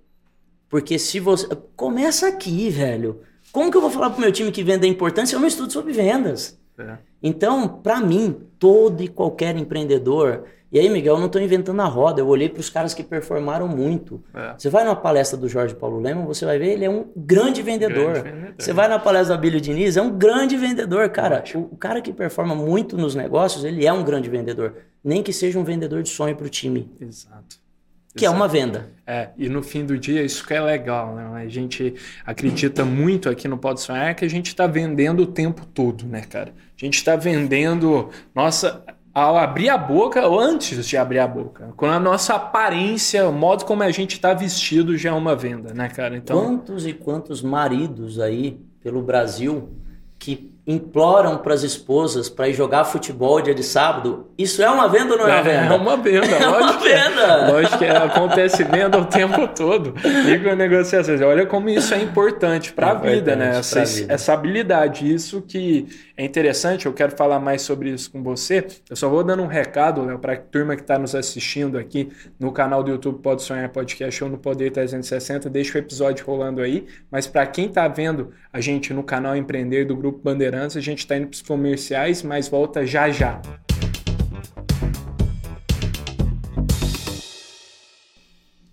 [0.68, 1.48] Porque se você.
[1.74, 3.22] Começa aqui, velho.
[3.50, 5.48] Como que eu vou falar pro meu time que venda é importante se eu não
[5.48, 6.56] estudo sobre vendas?
[6.78, 6.98] É.
[7.22, 10.44] Então, para mim, todo e qualquer empreendedor.
[10.70, 12.20] E aí, Miguel, eu não estou inventando a roda.
[12.20, 14.22] Eu olhei para os caras que performaram muito.
[14.34, 14.54] É.
[14.56, 17.62] Você vai numa palestra do Jorge Paulo Lema, você vai ver, ele é um grande
[17.62, 18.12] vendedor.
[18.12, 18.54] Grande vendedor.
[18.58, 21.08] Você vai na palestra da Billy Diniz, é um grande vendedor.
[21.08, 24.74] Cara, o, o, cara que performa muito nos negócios, ele é um grande vendedor.
[25.02, 26.90] Nem que seja um vendedor de sonho para o time.
[27.00, 27.67] Exato
[28.16, 28.90] que é uma venda.
[29.06, 31.42] É, e no fim do dia isso que é legal, né?
[31.42, 31.94] A gente
[32.26, 36.22] acredita muito aqui no Pode Sonhar que a gente está vendendo o tempo todo, né,
[36.22, 36.52] cara?
[36.76, 41.72] A gente está vendendo, nossa, ao abrir a boca ou antes de abrir a boca.
[41.76, 45.74] Com a nossa aparência, o modo como a gente está vestido já é uma venda,
[45.74, 46.16] né, cara?
[46.16, 46.44] Então...
[46.44, 49.70] Quantos e quantos maridos aí pelo Brasil
[50.18, 54.86] que imploram para as esposas para ir jogar futebol dia de sábado, isso é uma
[54.86, 55.74] venda ou não é, uma venda?
[55.74, 56.72] É uma venda, é lógico.
[56.74, 57.22] Uma venda.
[57.22, 59.94] É, lógico que é, acontece venda o tempo todo.
[59.94, 61.22] Com negociações.
[61.22, 63.58] Olha como isso é importante para a vida, né?
[63.58, 64.12] Essa, vida.
[64.12, 68.66] essa habilidade, isso que é interessante, eu quero falar mais sobre isso com você.
[68.90, 72.10] Eu só vou dando um recado, Léo, para a turma que está nos assistindo aqui
[72.40, 76.60] no canal do YouTube Pode Sonhar Podcast ou no Poder 360, deixa o episódio rolando
[76.60, 76.88] aí.
[77.08, 80.98] Mas para quem está vendo a gente no canal Empreender do Grupo Bandeirante, a gente
[80.98, 83.40] está indo para os comerciais, mas volta já já.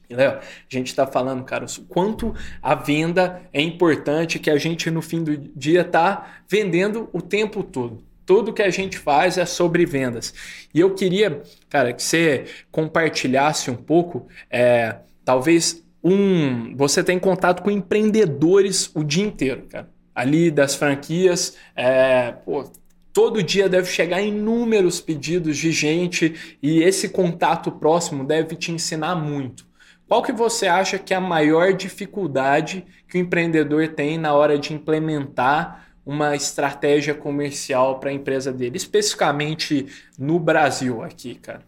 [0.09, 4.89] Léo, a gente está falando, cara, o quanto a venda é importante, que a gente
[4.91, 8.03] no fim do dia está vendendo o tempo todo.
[8.25, 10.33] Tudo que a gente faz é sobre vendas.
[10.73, 17.61] E eu queria, cara, que você compartilhasse um pouco, é, talvez um, você tem contato
[17.61, 21.57] com empreendedores o dia inteiro, cara ali das franquias.
[21.75, 22.71] É, pô,
[23.11, 29.15] todo dia deve chegar inúmeros pedidos de gente e esse contato próximo deve te ensinar
[29.15, 29.67] muito.
[30.07, 34.57] Qual que você acha que é a maior dificuldade que o empreendedor tem na hora
[34.57, 39.87] de implementar uma estratégia comercial para a empresa dele, especificamente
[40.17, 41.63] no Brasil aqui, cara?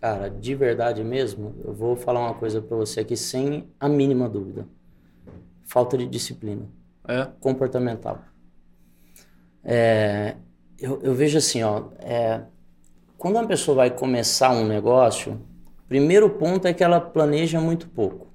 [0.00, 4.28] Cara, de verdade mesmo, eu vou falar uma coisa para você aqui sem a mínima
[4.28, 4.68] dúvida.
[5.64, 6.68] Falta de disciplina
[7.08, 7.26] é.
[7.40, 8.22] comportamental.
[9.64, 10.36] É,
[10.78, 12.42] eu, eu, vejo assim, ó, é,
[13.16, 15.40] quando uma pessoa vai começar um negócio,
[15.94, 18.26] primeiro ponto é que ela planeja muito pouco.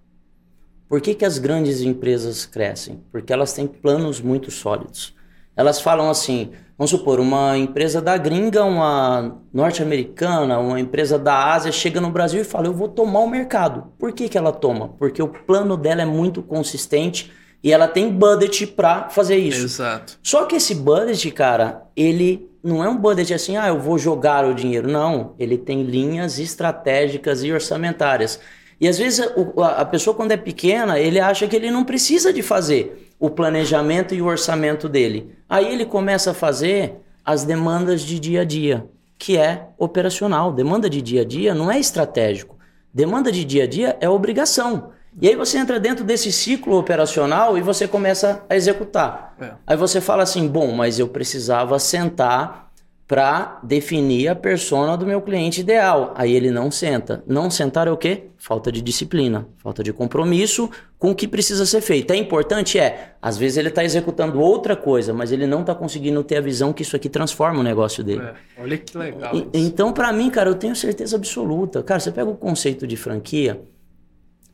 [0.88, 3.04] Por que, que as grandes empresas crescem?
[3.12, 5.14] Porque elas têm planos muito sólidos.
[5.58, 11.70] Elas falam assim, vamos supor, uma empresa da gringa, uma norte-americana, uma empresa da Ásia
[11.70, 13.92] chega no Brasil e fala, eu vou tomar o mercado.
[14.00, 14.88] Por que, que ela toma?
[14.98, 17.30] Porque o plano dela é muito consistente
[17.64, 19.66] e ela tem budget para fazer isso.
[19.66, 20.18] Exato.
[20.24, 24.46] Só que esse budget, cara, ele não é um budget assim, ah, eu vou jogar
[24.46, 24.90] o dinheiro.
[24.90, 28.40] Não, ele tem linhas estratégicas e orçamentárias.
[28.80, 32.42] E às vezes a pessoa, quando é pequena, ele acha que ele não precisa de
[32.42, 35.36] fazer o planejamento e o orçamento dele.
[35.50, 36.96] Aí ele começa a fazer
[37.26, 38.86] as demandas de dia a dia,
[39.18, 40.54] que é operacional.
[40.54, 42.58] Demanda de dia a dia não é estratégico.
[42.94, 44.92] Demanda de dia a dia é obrigação.
[45.22, 49.36] E aí você entra dentro desse ciclo operacional e você começa a executar.
[49.40, 49.52] É.
[49.66, 52.70] Aí você fala assim: bom, mas eu precisava sentar
[53.10, 56.14] para definir a persona do meu cliente ideal.
[56.16, 57.24] Aí ele não senta.
[57.26, 58.26] Não sentar é o quê?
[58.38, 60.70] Falta de disciplina, falta de compromisso
[61.00, 62.14] com o que precisa ser feito.
[62.14, 62.78] É importante?
[62.78, 63.16] É.
[63.20, 66.72] Às vezes ele está executando outra coisa, mas ele não está conseguindo ter a visão
[66.72, 68.22] que isso aqui transforma o negócio dele.
[68.22, 69.36] É, olha que legal.
[69.36, 71.82] E, então, para mim, cara, eu tenho certeza absoluta.
[71.82, 73.60] Cara, você pega o conceito de franquia,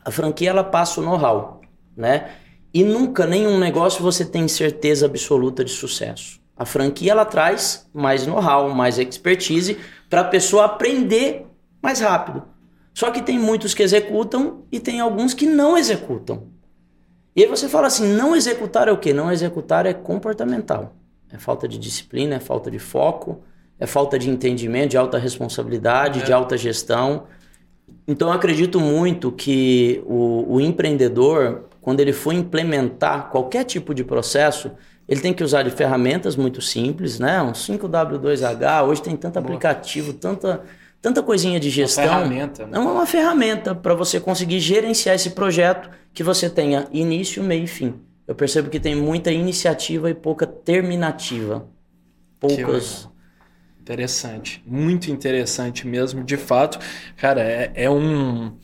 [0.06, 1.62] a franquia ela passa o know-how,
[1.98, 2.30] né?
[2.72, 6.40] E nunca, nenhum negócio você tem certeza absoluta de sucesso.
[6.56, 11.48] A franquia ela traz mais know-how, mais expertise para a pessoa aprender
[11.82, 12.44] mais rápido.
[12.94, 16.48] Só que tem muitos que executam e tem alguns que não executam.
[17.36, 19.12] E aí você fala assim, não executar é o quê?
[19.12, 20.96] Não executar é comportamental.
[21.32, 23.44] É falta de disciplina, é falta de foco,
[23.78, 26.24] é falta de entendimento, de alta responsabilidade, é.
[26.24, 27.24] de alta gestão.
[28.08, 34.04] Então eu acredito muito que o, o empreendedor, quando ele for implementar qualquer tipo de
[34.04, 34.72] processo,
[35.08, 37.42] ele tem que usar de ferramentas muito simples, né?
[37.42, 39.46] Um 5W2H, hoje tem tanto Boa.
[39.46, 40.64] aplicativo, tanta,
[41.02, 42.06] tanta coisinha de gestão.
[42.06, 42.66] Uma ferramenta.
[42.66, 42.78] Né?
[42.78, 47.68] É uma ferramenta para você conseguir gerenciar esse projeto que você tenha início, meio e
[47.68, 47.96] fim.
[48.28, 51.68] Eu percebo que tem muita iniciativa e pouca terminativa.
[52.40, 53.08] Poucas.
[53.86, 56.80] Interessante, muito interessante mesmo, de fato.
[57.16, 58.58] Cara, é, é um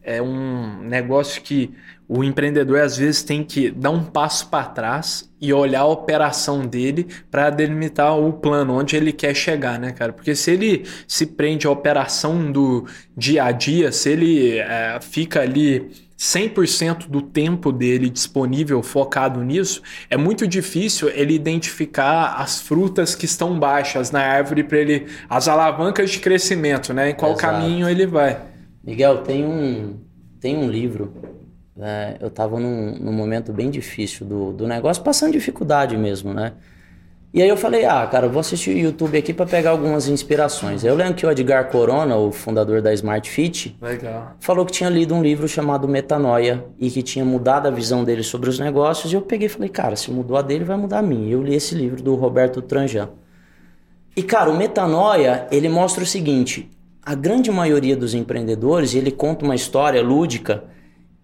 [0.00, 1.74] é um negócio que
[2.06, 6.64] o empreendedor às vezes tem que dar um passo para trás e olhar a operação
[6.64, 10.12] dele para delimitar o plano, onde ele quer chegar, né, cara?
[10.12, 12.86] Porque se ele se prende à operação do
[13.16, 19.80] dia a dia, se ele é, fica ali 100% do tempo dele disponível focado nisso,
[20.10, 25.46] é muito difícil ele identificar as frutas que estão baixas na árvore para ele, as
[25.46, 27.10] alavancas de crescimento, né?
[27.10, 27.46] Em qual Exato.
[27.46, 28.40] caminho ele vai.
[28.82, 29.96] Miguel, tem um,
[30.40, 31.14] tem um livro
[31.78, 32.16] né?
[32.20, 36.54] Eu estava num, num, momento bem difícil do, do negócio, passando dificuldade mesmo, né?
[37.32, 40.08] E aí eu falei, ah, cara, eu vou assistir o YouTube aqui para pegar algumas
[40.08, 40.82] inspirações.
[40.82, 44.34] Eu lembro que o Edgar Corona, o fundador da Smart Fit, Legal.
[44.40, 48.22] falou que tinha lido um livro chamado Metanoia e que tinha mudado a visão dele
[48.22, 49.12] sobre os negócios.
[49.12, 51.30] E eu peguei e falei, cara, se mudou a dele, vai mudar a minha.
[51.30, 53.10] Eu li esse livro do Roberto Tranjan.
[54.16, 56.70] E, cara, o Metanoia, ele mostra o seguinte,
[57.04, 60.64] a grande maioria dos empreendedores, ele conta uma história lúdica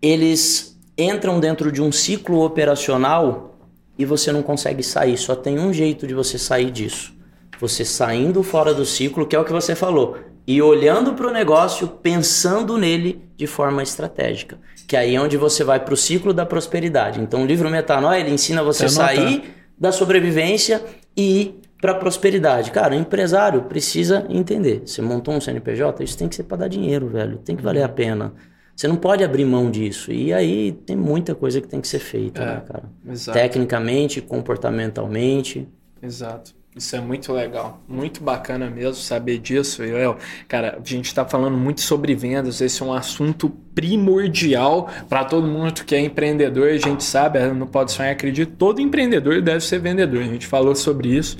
[0.05, 3.54] eles entram dentro de um ciclo operacional
[3.99, 5.17] e você não consegue sair.
[5.17, 7.15] Só tem um jeito de você sair disso.
[7.61, 11.33] Você saindo fora do ciclo, que é o que você falou, e olhando para o
[11.33, 14.59] negócio, pensando nele de forma estratégica.
[14.87, 17.21] Que aí é onde você vai para o ciclo da prosperidade.
[17.21, 20.83] Então, o livro Metanoia, ele ensina você a sair da sobrevivência
[21.17, 22.71] e ir para a prosperidade.
[22.71, 24.83] Cara, o empresário precisa entender.
[24.87, 27.39] Você montou um CNPJ, isso tem que ser para dar dinheiro, velho.
[27.39, 28.33] Tem que valer a pena.
[28.75, 30.11] Você não pode abrir mão disso.
[30.13, 32.85] E aí tem muita coisa que tem que ser feita, é, né, cara?
[33.09, 33.39] Exato.
[33.39, 35.69] Tecnicamente, comportamentalmente.
[36.03, 36.55] Exato.
[36.77, 40.19] Isso é muito legal, muito bacana mesmo saber disso, Joel.
[40.49, 45.47] Cara, a gente está falando muito sobre vendas, esse é um assunto primordial para todo
[45.47, 46.71] mundo que é empreendedor.
[46.71, 50.23] A gente sabe, não pode sonhar, acredito, todo empreendedor deve ser vendedor.
[50.23, 51.37] A gente falou sobre isso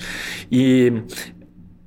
[0.53, 1.03] e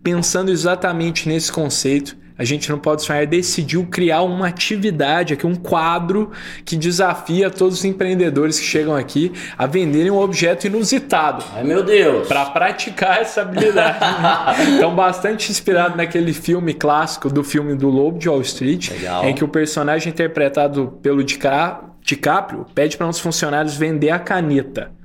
[0.03, 5.56] pensando exatamente nesse conceito, a gente não pode sonhar, decidiu criar uma atividade aqui, um
[5.56, 6.32] quadro
[6.63, 11.43] que desafia todos os empreendedores que chegam aqui a venderem um objeto inusitado.
[11.54, 12.28] Ai meu Deus!
[12.28, 13.97] Para praticar essa habilidade.
[14.76, 19.26] então, bastante inspirado naquele filme clássico do filme do Lobo de Wall Street, Legal.
[19.26, 24.96] em que o personagem interpretado pelo DiCaprio pede para uns funcionários vender a caneta.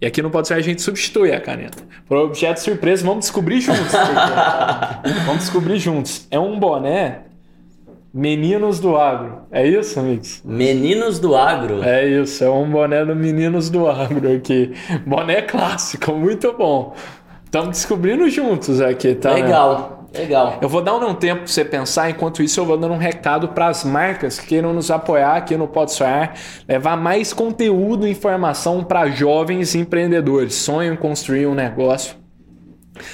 [0.00, 1.82] E aqui não pode ser a gente substituir a caneta.
[2.06, 3.92] Por objeto surpresa, vamos descobrir juntos.
[5.24, 6.26] vamos descobrir juntos.
[6.30, 7.26] É um boné
[8.16, 9.42] Meninos do Agro.
[9.52, 10.40] É isso, amigos?
[10.42, 11.82] Meninos do Agro.
[11.82, 14.72] É isso, é um boné do Meninos do Agro aqui.
[15.04, 16.94] Boné clássico, muito bom.
[17.44, 19.34] Estamos descobrindo juntos aqui, tá?
[19.34, 19.95] Legal.
[20.14, 20.58] Legal.
[20.60, 23.48] Eu vou dar um tempo para você pensar, enquanto isso eu vou dando um recado
[23.48, 26.34] para as marcas que queiram nos apoiar aqui no Pode Sonhar,
[26.68, 30.54] levar mais conteúdo e informação para jovens empreendedores.
[30.54, 32.25] Sonham construir um negócio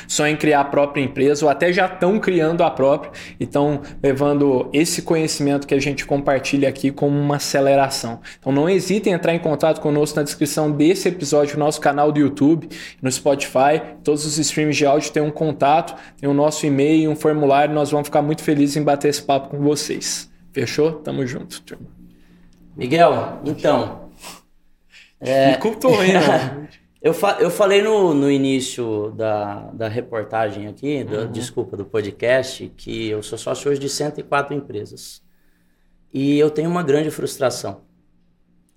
[0.06, 3.80] sonham em criar a própria empresa ou até já estão criando a própria e estão
[4.02, 8.20] levando esse conhecimento que a gente compartilha aqui como uma aceleração.
[8.38, 12.10] Então não hesitem em entrar em contato conosco na descrição desse episódio, no nosso canal
[12.10, 12.68] do YouTube,
[13.00, 17.16] no Spotify, todos os streams de áudio têm um contato, tem o nosso e-mail, um
[17.16, 20.30] formulário, nós vamos ficar muito felizes em bater esse papo com vocês.
[20.52, 20.92] Fechou?
[20.92, 21.86] Tamo junto, turma.
[22.76, 24.10] Miguel, então.
[25.20, 25.52] É...
[25.52, 25.58] Hein,
[27.02, 31.32] Eu, fa eu falei no, no início da, da reportagem aqui, do, uhum.
[31.32, 35.20] desculpa, do podcast, que eu sou sócio hoje de 104 empresas.
[36.14, 37.80] E eu tenho uma grande frustração,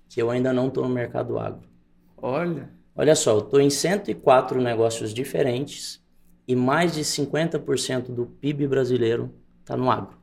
[0.08, 1.68] que eu ainda não estou no mercado agro.
[2.16, 2.68] Olha.
[2.96, 6.02] Olha só, eu estou em 104 negócios diferentes
[6.48, 10.18] e mais de 50% do PIB brasileiro está no agro.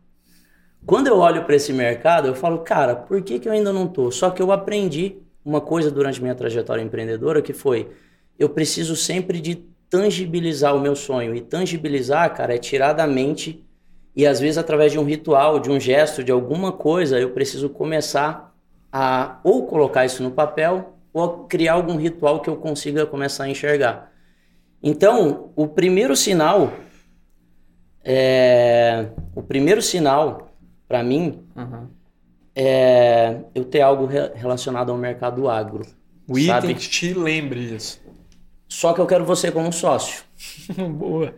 [0.86, 3.86] Quando eu olho para esse mercado, eu falo, cara, por que, que eu ainda não
[3.86, 4.12] estou?
[4.12, 7.90] Só que eu aprendi uma coisa durante minha trajetória empreendedora que foi:
[8.38, 9.56] eu preciso sempre de
[9.90, 11.36] tangibilizar o meu sonho.
[11.36, 13.64] E tangibilizar, cara, é tirar da mente
[14.16, 17.70] e às vezes através de um ritual, de um gesto, de alguma coisa, eu preciso
[17.70, 18.56] começar
[18.92, 23.50] a ou colocar isso no papel ou criar algum ritual que eu consiga começar a
[23.50, 24.12] enxergar.
[24.82, 26.74] Então, o primeiro sinal
[28.04, 30.50] é, o primeiro sinal
[30.88, 31.88] para mim uhum.
[32.56, 35.86] É eu ter algo relacionado ao mercado agro.
[36.28, 36.68] O sabe?
[36.68, 38.02] item que te lembre isso.
[38.68, 40.24] Só que eu quero você como sócio.
[40.98, 41.34] Boa.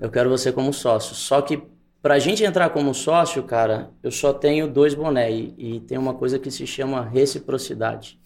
[0.00, 1.14] Eu quero você como sócio.
[1.14, 1.62] Só que
[2.02, 6.14] pra gente entrar como sócio, cara, eu só tenho dois bonés e, e tem uma
[6.14, 8.18] coisa que se chama reciprocidade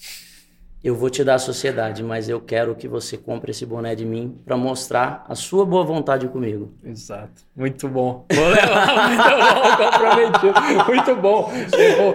[0.84, 4.04] eu vou te dar a sociedade, mas eu quero que você compre esse boné de
[4.04, 6.74] mim para mostrar a sua boa vontade comigo.
[6.84, 7.42] Exato.
[7.56, 8.26] Muito bom.
[8.30, 10.86] Vou levar, muito bom, comprometido.
[10.86, 11.52] Muito bom.
[11.72, 12.14] Eu vou,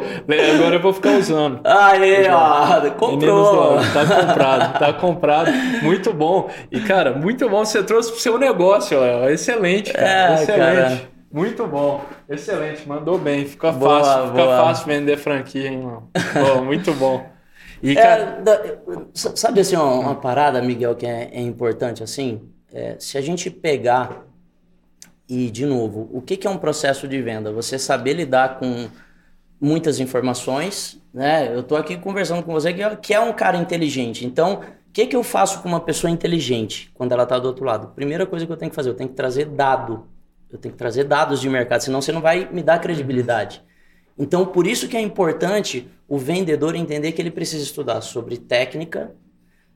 [0.55, 1.61] agora eu vou ficar usando.
[1.63, 3.77] Aí, ó, comprou.
[3.91, 5.51] Tá comprado, tá comprado.
[5.81, 6.47] Muito bom.
[6.71, 7.65] E, cara, muito bom.
[7.65, 9.31] Você trouxe pro seu negócio, Léo.
[9.31, 10.07] Excelente, cara.
[10.07, 10.75] É, Excelente.
[10.75, 11.19] Cara.
[11.31, 15.87] Muito bom, excelente, mandou bem, fica boa, fácil, fica fácil vender franquia, hein.
[16.33, 17.23] Bom, muito bom.
[17.81, 18.43] E, é, cara...
[18.45, 18.77] É,
[19.13, 22.41] sabe assim, uma, uma, parada, Miguel, que é, é importante assim?
[22.71, 24.25] É, se a gente pegar
[25.27, 27.51] e, de novo, o que, que é um processo de venda?
[27.51, 28.87] Você saber lidar com
[29.59, 31.53] muitas informações, né?
[31.53, 34.25] Eu estou aqui conversando com você que é, que é um cara inteligente.
[34.25, 37.65] Então, o que, que eu faço com uma pessoa inteligente quando ela está do outro
[37.65, 37.89] lado?
[37.89, 40.07] Primeira coisa que eu tenho que fazer, eu tenho que trazer dado.
[40.49, 43.63] Eu tenho que trazer dados de mercado, senão você não vai me dar credibilidade.
[44.19, 49.15] Então, por isso que é importante o vendedor entender que ele precisa estudar sobre técnica,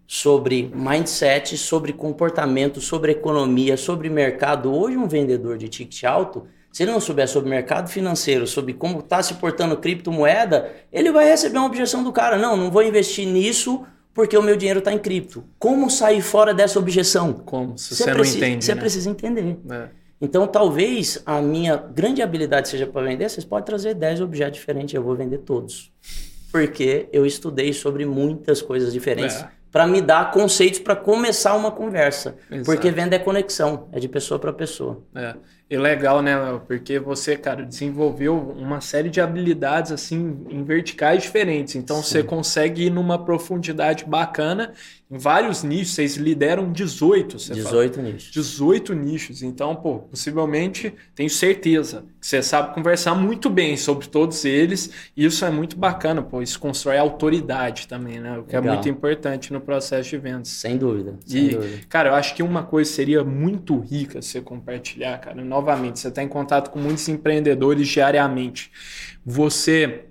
[0.05, 4.73] sobre mindset, sobre comportamento, sobre economia, sobre mercado.
[4.73, 8.99] Hoje, um vendedor de ticket alto, se ele não souber sobre mercado financeiro, sobre como
[8.99, 12.37] está se portando criptomoeda, ele vai receber uma objeção do cara.
[12.37, 15.45] Não, não vou investir nisso porque o meu dinheiro está em cripto.
[15.57, 17.31] Como sair fora dessa objeção?
[17.33, 17.77] Como?
[17.77, 18.65] Se você, você não entende.
[18.65, 18.81] Você né?
[18.81, 19.57] precisa entender.
[19.71, 20.02] É.
[20.23, 23.27] Então, talvez a minha grande habilidade seja para vender.
[23.27, 25.91] Vocês podem trazer 10 objetos diferentes, eu vou vender todos.
[26.49, 29.49] Porque eu estudei sobre muitas coisas diferentes é.
[29.69, 32.37] para me dar conceitos para começar uma conversa.
[32.49, 32.63] Exato.
[32.63, 35.03] Porque venda é conexão, é de pessoa para pessoa.
[35.13, 35.35] É.
[35.69, 36.61] E legal, né, Léo?
[36.67, 41.75] Porque você, cara, desenvolveu uma série de habilidades, assim, em verticais diferentes.
[41.75, 42.03] Então, Sim.
[42.03, 44.73] você consegue ir numa profundidade bacana
[45.13, 48.07] em vários nichos, vocês lideram 18, você 18 fala.
[48.07, 48.31] nichos.
[48.31, 49.43] 18 nichos.
[49.43, 54.89] Então, pô, possivelmente, tenho certeza que você sabe conversar muito bem sobre todos eles.
[55.15, 56.41] E isso é muito bacana, pô.
[56.41, 58.39] Isso constrói autoridade também, né?
[58.39, 58.73] O que é Legal.
[58.73, 60.47] é muito importante no processo de vendas.
[60.47, 61.13] Sem dúvida.
[61.23, 61.81] Sem e, dúvida.
[61.87, 65.45] cara, eu acho que uma coisa seria muito rica você compartilhar, cara.
[65.53, 68.71] Novamente, você está em contato com muitos empreendedores diariamente.
[69.23, 70.05] Você.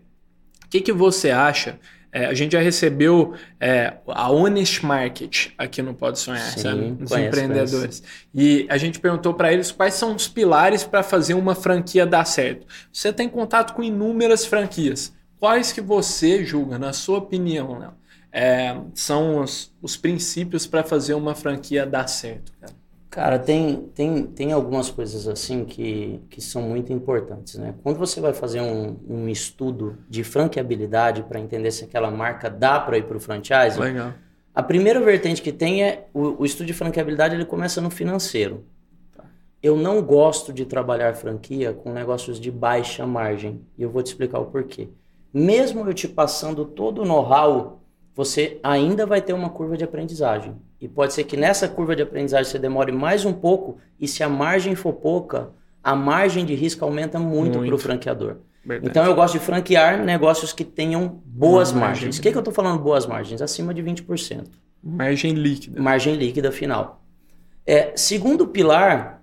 [0.64, 1.80] O que, que você acha?
[2.12, 6.96] É, a gente já recebeu é, a Honest Market aqui no Pode Sonhar, Sim, sabe?
[7.00, 8.00] Os conheço, empreendedores.
[8.00, 8.02] Conheço.
[8.32, 12.24] E a gente perguntou para eles quais são os pilares para fazer uma franquia dar
[12.24, 12.64] certo.
[12.92, 15.12] Você tem contato com inúmeras franquias.
[15.40, 17.94] Quais que você julga, na sua opinião, Léo,
[18.30, 22.81] é, são os, os princípios para fazer uma franquia dar certo, cara?
[23.12, 27.74] Cara, tem, tem, tem algumas coisas assim que, que são muito importantes, né?
[27.82, 32.80] Quando você vai fazer um, um estudo de franqueabilidade para entender se aquela marca dá
[32.80, 34.14] para ir para o franchise, Legal.
[34.54, 38.64] a primeira vertente que tem é o, o estudo de franqueabilidade ele começa no financeiro.
[39.14, 39.24] Tá.
[39.62, 44.06] Eu não gosto de trabalhar franquia com negócios de baixa margem e eu vou te
[44.06, 44.88] explicar o porquê.
[45.34, 47.81] Mesmo eu te passando todo o know-how,
[48.14, 50.54] você ainda vai ter uma curva de aprendizagem.
[50.80, 54.22] E pode ser que nessa curva de aprendizagem você demore mais um pouco, e se
[54.22, 55.50] a margem for pouca,
[55.82, 58.36] a margem de risco aumenta muito, para o franqueador.
[58.64, 58.90] Verdade.
[58.90, 62.18] Então eu gosto de franquear negócios que tenham boas margens.
[62.18, 63.42] O que, que eu estou falando boas margens?
[63.42, 64.46] Acima de 20%.
[64.82, 65.80] Margem líquida.
[65.80, 67.02] Margem líquida final.
[67.66, 69.22] É, segundo pilar,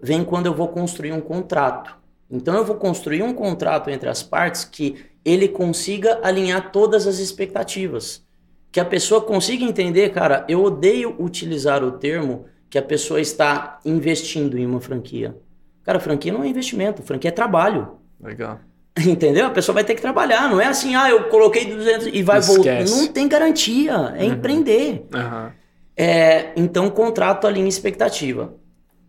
[0.00, 1.96] vem quando eu vou construir um contrato.
[2.30, 7.18] Então eu vou construir um contrato entre as partes que ele consiga alinhar todas as
[7.18, 8.26] expectativas
[8.70, 13.80] que a pessoa consiga entender, cara, eu odeio utilizar o termo que a pessoa está
[13.84, 15.36] investindo em uma franquia.
[15.82, 17.98] Cara, franquia não é investimento, franquia é trabalho.
[18.20, 18.60] Legal.
[19.06, 19.46] Entendeu?
[19.46, 22.40] A pessoa vai ter que trabalhar, não é assim, ah, eu coloquei 200 e vai
[22.40, 22.84] voltar.
[22.84, 24.32] Não tem garantia, é uhum.
[24.32, 25.06] empreender.
[25.14, 25.50] Uhum.
[25.96, 28.54] É, então, contrato alinha expectativa.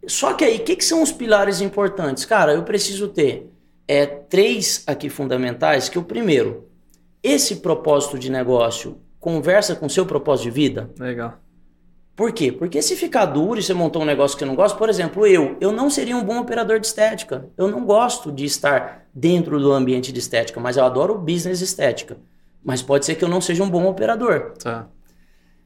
[0.07, 2.23] Só que aí, o que, que, são os pilares importantes?
[2.23, 3.51] Cara, eu preciso ter
[3.89, 6.69] é, três aqui fundamentais, que o primeiro,
[7.23, 10.91] esse propósito de negócio conversa com seu propósito de vida?
[10.99, 11.39] Legal.
[12.15, 12.51] Por quê?
[12.51, 15.25] Porque se ficar duro e você montou um negócio que eu não gosto, por exemplo,
[15.25, 17.49] eu, eu não seria um bom operador de estética.
[17.57, 21.59] Eu não gosto de estar dentro do ambiente de estética, mas eu adoro o business
[21.59, 22.17] estética.
[22.63, 24.53] Mas pode ser que eu não seja um bom operador.
[24.61, 24.87] Tá.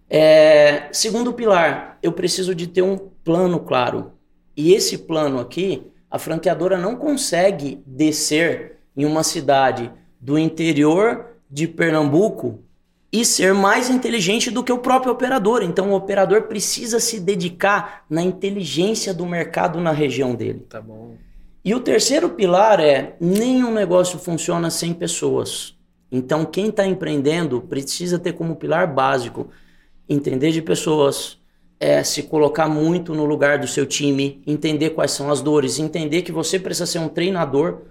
[0.10, 4.14] É, segundo pilar, eu preciso de ter um plano claro.
[4.56, 9.92] E esse plano aqui, a franqueadora não consegue descer em uma cidade
[10.22, 12.60] do interior de Pernambuco
[13.12, 15.64] e ser mais inteligente do que o próprio operador.
[15.64, 20.68] Então o operador precisa se dedicar na inteligência do mercado na região dele.
[20.70, 21.16] Tá bom.
[21.66, 25.76] E o terceiro pilar é: nenhum negócio funciona sem pessoas.
[26.12, 29.50] Então quem está empreendendo precisa ter como pilar básico
[30.08, 31.40] entender de pessoas,
[31.84, 36.22] é, se colocar muito no lugar do seu time, entender quais são as dores, entender
[36.22, 37.82] que você precisa ser um treinador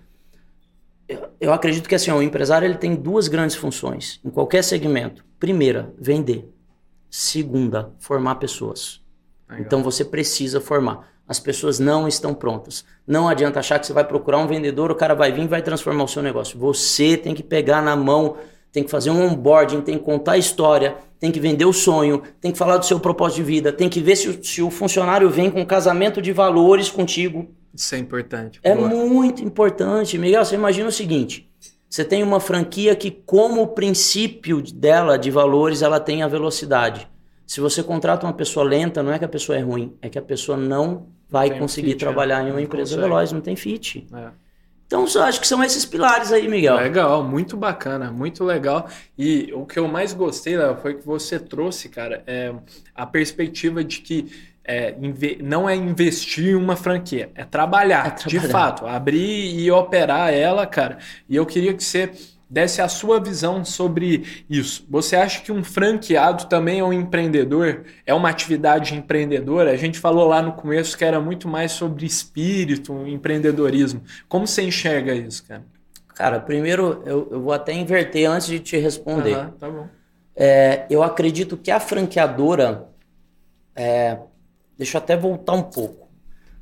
[1.41, 5.25] eu, acredito que assim, o empresário ele tem duas grandes funções em qualquer segmento.
[5.39, 6.49] Primeira, vender.
[7.11, 9.03] Segunda, formar pessoas.
[9.49, 9.65] Legal.
[9.67, 11.13] Então você precisa formar.
[11.27, 12.85] As pessoas não estão prontas.
[13.07, 15.63] Não adianta achar que você vai procurar um vendedor, o cara vai vir e vai
[15.63, 16.59] transformar o seu negócio.
[16.59, 18.37] Você tem que pegar na mão,
[18.71, 22.21] tem que fazer um onboarding, tem que contar a história, tem que vender o sonho,
[22.41, 24.71] tem que falar do seu propósito de vida, tem que ver se o, se o
[24.71, 27.49] funcionário vem com um casamento de valores contigo.
[27.73, 28.59] Isso é importante.
[28.61, 28.89] É Boa.
[28.89, 30.19] muito importante.
[30.19, 31.49] Miguel, você imagina o seguinte:
[31.89, 37.09] você tem uma franquia que, como princípio dela de valores, ela tem a velocidade.
[37.47, 40.19] Se você contrata uma pessoa lenta, não é que a pessoa é ruim, é que
[40.19, 42.49] a pessoa não vai conseguir fit, trabalhar é.
[42.49, 43.09] em uma empresa consegue.
[43.09, 44.09] veloz, não tem fit.
[44.13, 44.31] É.
[44.93, 46.77] Então, eu acho que são esses pilares aí, Miguel.
[46.77, 48.87] Legal, muito bacana, muito legal.
[49.17, 52.53] E o que eu mais gostei, Léo, foi que você trouxe, cara, é,
[52.95, 54.31] a perspectiva de que
[54.63, 54.95] é,
[55.43, 60.31] não é investir em uma franquia, é trabalhar, é trabalhar, de fato, abrir e operar
[60.31, 60.99] ela, cara.
[61.27, 62.13] E eu queria que você
[62.53, 64.87] desse a sua visão sobre isso.
[64.89, 67.85] Você acha que um franqueado também é um empreendedor?
[68.07, 69.71] É uma atividade empreendedora?
[69.71, 74.03] A gente falou lá no começo que era muito mais sobre espírito, empreendedorismo.
[74.29, 75.65] Como você enxerga isso, cara?
[76.15, 79.37] Cara, primeiro eu, eu vou até inverter antes de te responder.
[79.37, 79.89] Uhum, tá bom.
[80.37, 82.89] É, eu acredito que a franqueadora
[83.75, 84.19] é,
[84.77, 86.09] Deixa eu até voltar um pouco.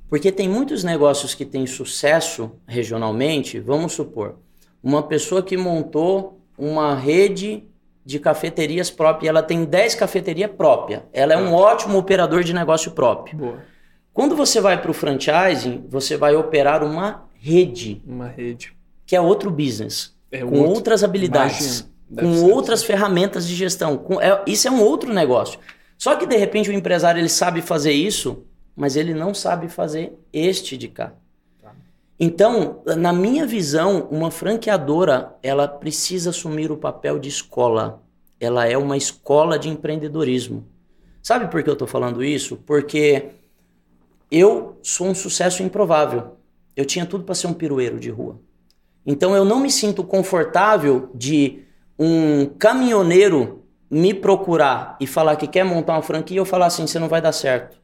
[0.08, 3.60] Porque tem muitos negócios que têm sucesso regionalmente.
[3.60, 4.38] Vamos supor,
[4.82, 7.64] uma pessoa que montou uma rede
[8.04, 11.02] de cafeterias própria, ela tem 10 cafeterias próprias.
[11.12, 13.38] Ela é um ótimo operador de negócio próprio.
[13.38, 13.58] Boa.
[14.12, 18.02] Quando você vai para o franchising, você vai operar uma rede.
[18.06, 18.74] Uma rede.
[19.06, 20.14] Que é outro business.
[20.30, 21.88] É com outro, outras habilidades.
[22.18, 23.96] Com outras ferramentas de gestão.
[23.96, 25.58] Com, é, isso é um outro negócio.
[25.96, 30.14] Só que de repente o empresário ele sabe fazer isso, mas ele não sabe fazer
[30.32, 31.12] este de cá.
[32.22, 38.02] Então, na minha visão, uma franqueadora ela precisa assumir o papel de escola.
[38.38, 40.66] Ela é uma escola de empreendedorismo.
[41.22, 42.58] Sabe por que eu estou falando isso?
[42.58, 43.30] Porque
[44.30, 46.36] eu sou um sucesso improvável.
[46.76, 48.38] Eu tinha tudo para ser um pirueiro de rua.
[49.06, 51.64] Então eu não me sinto confortável de
[51.98, 56.98] um caminhoneiro me procurar e falar que quer montar uma franquia, eu falar assim, você
[56.98, 57.79] não vai dar certo.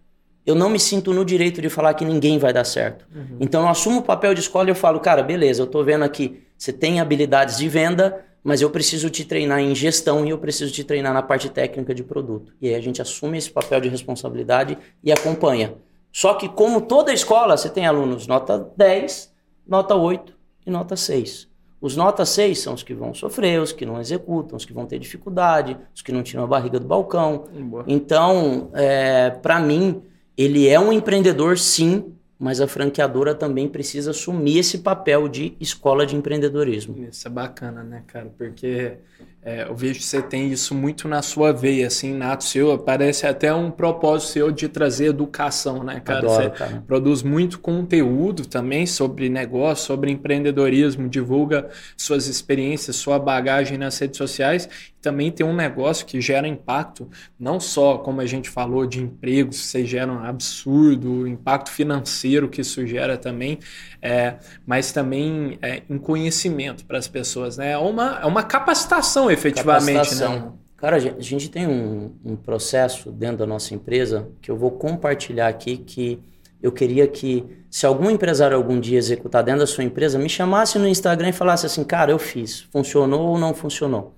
[0.47, 3.05] Eu não me sinto no direito de falar que ninguém vai dar certo.
[3.13, 3.39] Uhum.
[3.41, 6.05] Então eu assumo o papel de escola e eu falo, cara, beleza, eu tô vendo
[6.05, 10.39] aqui, você tem habilidades de venda, mas eu preciso te treinar em gestão e eu
[10.39, 12.53] preciso te treinar na parte técnica de produto.
[12.63, 15.75] E aí a gente assume esse papel de responsabilidade e acompanha.
[16.13, 19.35] Só que como toda escola, você tem alunos nota 10,
[19.67, 20.33] nota 8
[20.65, 21.49] e nota 6.
[21.81, 24.87] Os nota 6 são os que vão sofrer, os que não executam, os que vão
[24.87, 27.45] ter dificuldade, os que não tiram a barriga do balcão.
[27.53, 27.85] Boa.
[27.87, 30.03] Então, é, para mim,
[30.37, 36.05] ele é um empreendedor, sim, mas a franqueadora também precisa assumir esse papel de escola
[36.05, 37.07] de empreendedorismo.
[37.11, 38.31] Isso é bacana, né, cara?
[38.37, 38.99] Porque
[39.47, 42.77] é, eu vejo que você tem isso muito na sua veia, assim, nato seu.
[42.77, 46.19] Parece até um propósito seu de trazer educação, né, cara?
[46.19, 46.83] Adoro, você cara.
[46.85, 54.19] produz muito conteúdo também sobre negócio, sobre empreendedorismo, divulga suas experiências, sua bagagem nas redes
[54.19, 54.69] sociais.
[55.01, 59.59] Também tem um negócio que gera impacto, não só, como a gente falou, de empregos,
[59.59, 63.61] você gera um absurdo, o impacto financeiro que isso gera também,
[64.01, 64.35] é,
[64.67, 67.73] mas também é, em conhecimento para as pessoas, né?
[67.73, 69.87] É uma, é uma capacitação efetivamente.
[69.87, 69.93] Né?
[69.95, 70.41] Capacitação.
[70.41, 70.53] Né?
[70.77, 75.49] Cara, a gente tem um, um, processo dentro da nossa empresa que eu vou compartilhar
[75.49, 76.21] aqui que
[76.63, 80.79] eu queria que, se algum empresário algum dia executar dentro da sua empresa, me chamasse
[80.79, 84.15] no Instagram e falasse assim, cara, eu fiz, funcionou ou não funcionou.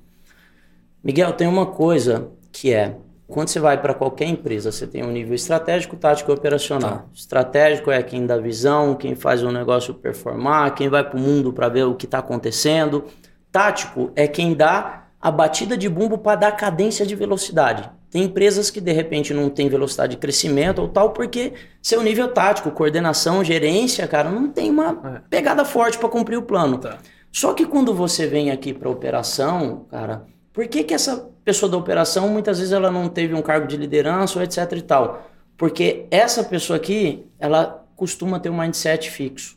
[1.03, 2.97] Miguel, tem uma coisa que é,
[3.29, 6.91] quando você vai para qualquer empresa, você tem um nível estratégico, tático e operacional.
[6.91, 7.05] Tá.
[7.15, 11.53] Estratégico é quem dá visão, quem faz o negócio performar, quem vai para o mundo
[11.53, 13.05] para ver o que está acontecendo.
[13.53, 17.91] Tático é quem dá a batida de bumbo para dar cadência de velocidade.
[18.11, 21.53] Tem empresas que de repente não tem velocidade de crescimento ou tal, porque
[21.83, 25.21] seu nível tático, coordenação, gerência, cara, não tem uma é.
[25.29, 26.79] pegada forte para cumprir o plano.
[26.79, 26.97] Tá.
[27.31, 30.25] Só que quando você vem aqui para operação, cara,
[30.59, 33.77] por que, que essa pessoa da operação muitas vezes ela não teve um cargo de
[33.77, 35.25] liderança ou etc e tal?
[35.57, 39.57] Porque essa pessoa aqui, ela costuma ter um mindset fixo.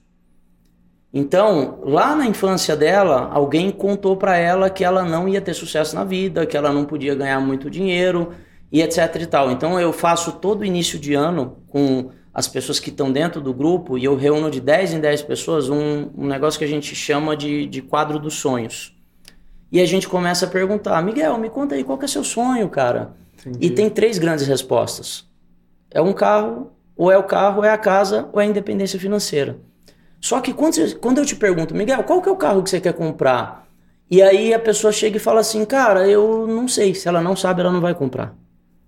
[1.11, 5.95] Então, lá na infância dela, alguém contou para ela que ela não ia ter sucesso
[5.95, 8.33] na vida, que ela não podia ganhar muito dinheiro
[8.71, 9.49] e etc e tal.
[9.49, 13.97] Então, eu faço todo início de ano com as pessoas que estão dentro do grupo
[13.97, 17.35] e eu reúno de 10 em 10 pessoas um, um negócio que a gente chama
[17.35, 19.00] de, de quadro dos sonhos.
[19.71, 22.67] E a gente começa a perguntar, Miguel, me conta aí, qual que é seu sonho,
[22.67, 23.13] cara?
[23.39, 23.67] Entendi.
[23.67, 25.25] E tem três grandes respostas.
[25.89, 28.99] É um carro, ou é o carro, ou é a casa, ou é a independência
[28.99, 29.57] financeira.
[30.19, 32.69] Só que quando, você, quando eu te pergunto, Miguel, qual que é o carro que
[32.69, 33.67] você quer comprar?
[34.09, 36.93] E aí a pessoa chega e fala assim, cara, eu não sei.
[36.93, 38.35] Se ela não sabe, ela não vai comprar.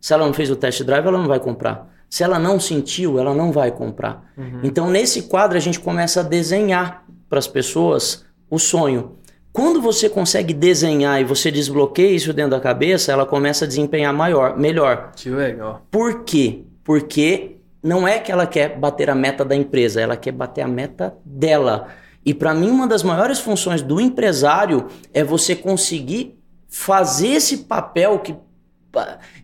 [0.02, 1.90] Se ela não fez o test drive, ela não vai comprar.
[2.10, 4.32] Se ela não sentiu, ela não vai comprar.
[4.38, 4.60] Uhum.
[4.64, 9.18] Então, nesse quadro, a gente começa a desenhar para as pessoas o sonho.
[9.54, 14.12] Quando você consegue desenhar e você desbloqueia isso dentro da cabeça, ela começa a desempenhar
[14.12, 15.12] maior, melhor.
[15.16, 15.86] Que legal.
[15.92, 16.64] Por quê?
[16.84, 20.68] Porque não é que ela quer bater a meta da empresa, ela quer bater a
[20.68, 21.90] meta dela.
[22.26, 26.36] E para mim, uma das maiores funções do empresário é você conseguir
[26.68, 28.36] fazer esse papel que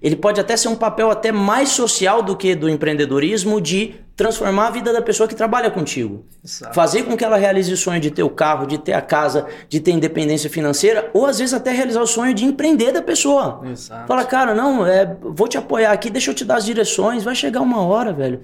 [0.01, 4.67] ele pode até ser um papel até mais social do que do empreendedorismo de transformar
[4.67, 6.25] a vida da pessoa que trabalha contigo.
[6.43, 6.75] Exato.
[6.75, 9.47] Fazer com que ela realize o sonho de ter o carro, de ter a casa,
[9.69, 13.61] de ter independência financeira, ou às vezes até realizar o sonho de empreender da pessoa.
[13.63, 14.07] Exato.
[14.07, 17.33] Fala, cara, não, é, vou te apoiar aqui, deixa eu te dar as direções, vai
[17.33, 18.41] chegar uma hora, velho.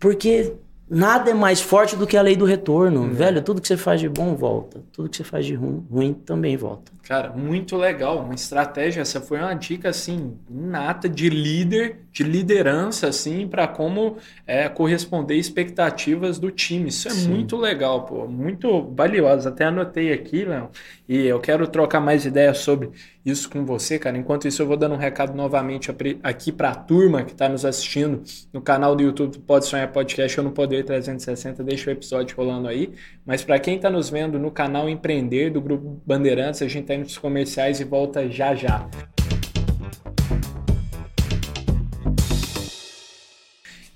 [0.00, 0.52] Porque
[0.88, 3.00] Nada é mais forte do que a lei do retorno.
[3.00, 3.14] Uhum.
[3.14, 4.82] Velho, tudo que você faz de bom volta.
[4.92, 6.92] Tudo que você faz de ruim, ruim também volta.
[7.02, 8.22] Cara, muito legal.
[8.22, 9.00] Uma estratégia.
[9.00, 15.36] Essa foi uma dica, assim, nata de líder, de liderança, assim, para como é, corresponder
[15.36, 16.90] expectativas do time.
[16.90, 17.30] Isso é Sim.
[17.30, 18.26] muito legal, pô.
[18.26, 19.48] Muito valioso.
[19.48, 20.68] Até anotei aqui, Léo.
[21.08, 22.90] E eu quero trocar mais ideias sobre
[23.24, 24.18] isso com você, cara.
[24.18, 25.90] Enquanto isso, eu vou dando um recado novamente
[26.22, 28.22] aqui para a turma que está nos assistindo
[28.52, 31.64] no canal do YouTube Pode Sonhar Podcast ou no Poder 360.
[31.64, 32.92] Deixa o episódio rolando aí.
[33.24, 36.94] Mas para quem está nos vendo no canal Empreender do Grupo Bandeirantes, a gente está
[36.94, 38.88] indo nos comerciais e volta já já.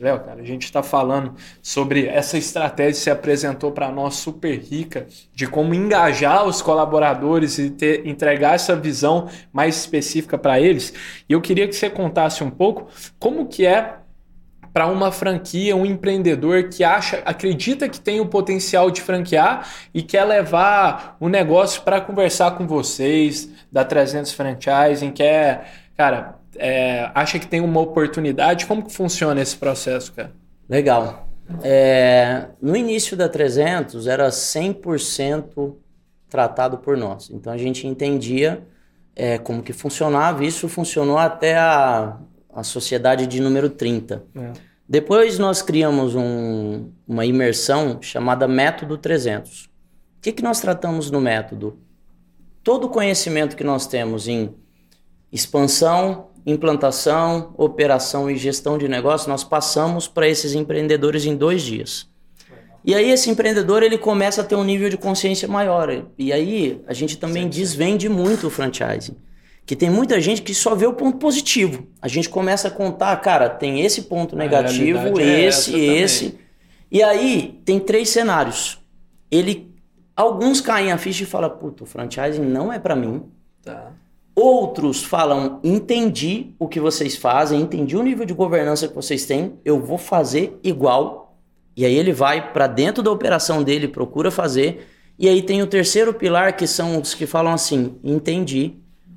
[0.00, 4.56] Léo, cara, a gente está falando sobre essa estratégia que você apresentou para nós super
[4.56, 10.94] rica de como engajar os colaboradores e ter, entregar essa visão mais específica para eles.
[11.28, 12.86] E eu queria que você contasse um pouco
[13.18, 13.96] como que é
[14.72, 20.00] para uma franquia, um empreendedor que acha, acredita que tem o potencial de franquear e
[20.00, 27.38] quer levar o negócio para conversar com vocês da 300 Franchising, quer, cara, é, acha
[27.38, 28.66] que tem uma oportunidade?
[28.66, 30.32] Como que funciona esse processo, cara?
[30.68, 31.28] Legal.
[31.62, 35.74] É, no início da 300 era 100%
[36.28, 37.30] tratado por nós.
[37.30, 38.62] Então a gente entendia
[39.16, 40.44] é, como que funcionava.
[40.44, 42.18] Isso funcionou até a,
[42.52, 44.24] a sociedade de número 30.
[44.36, 44.52] É.
[44.88, 49.64] Depois nós criamos um, uma imersão chamada Método 300.
[49.64, 49.70] O
[50.22, 51.78] que, que nós tratamos no método?
[52.62, 54.54] Todo o conhecimento que nós temos em
[55.30, 62.08] expansão, implantação, operação e gestão de negócio, nós passamos para esses empreendedores em dois dias.
[62.84, 66.06] E aí esse empreendedor ele começa a ter um nível de consciência maior.
[66.16, 69.16] E aí a gente também sim, desvende muito o franchising.
[69.66, 71.86] Que tem muita gente que só vê o ponto positivo.
[72.00, 76.38] A gente começa a contar, cara, tem esse ponto negativo, esse, é esse.
[76.90, 78.78] E aí tem três cenários.
[79.30, 79.70] Ele
[80.16, 83.24] alguns caem a ficha e falam, puto, o franchising não é para mim.
[83.62, 83.92] Tá.
[84.40, 89.54] Outros falam: entendi o que vocês fazem, entendi o nível de governança que vocês têm,
[89.64, 91.36] eu vou fazer igual.
[91.76, 94.86] E aí ele vai para dentro da operação dele, procura fazer.
[95.18, 98.74] E aí tem o terceiro pilar, que são os que falam assim: entendi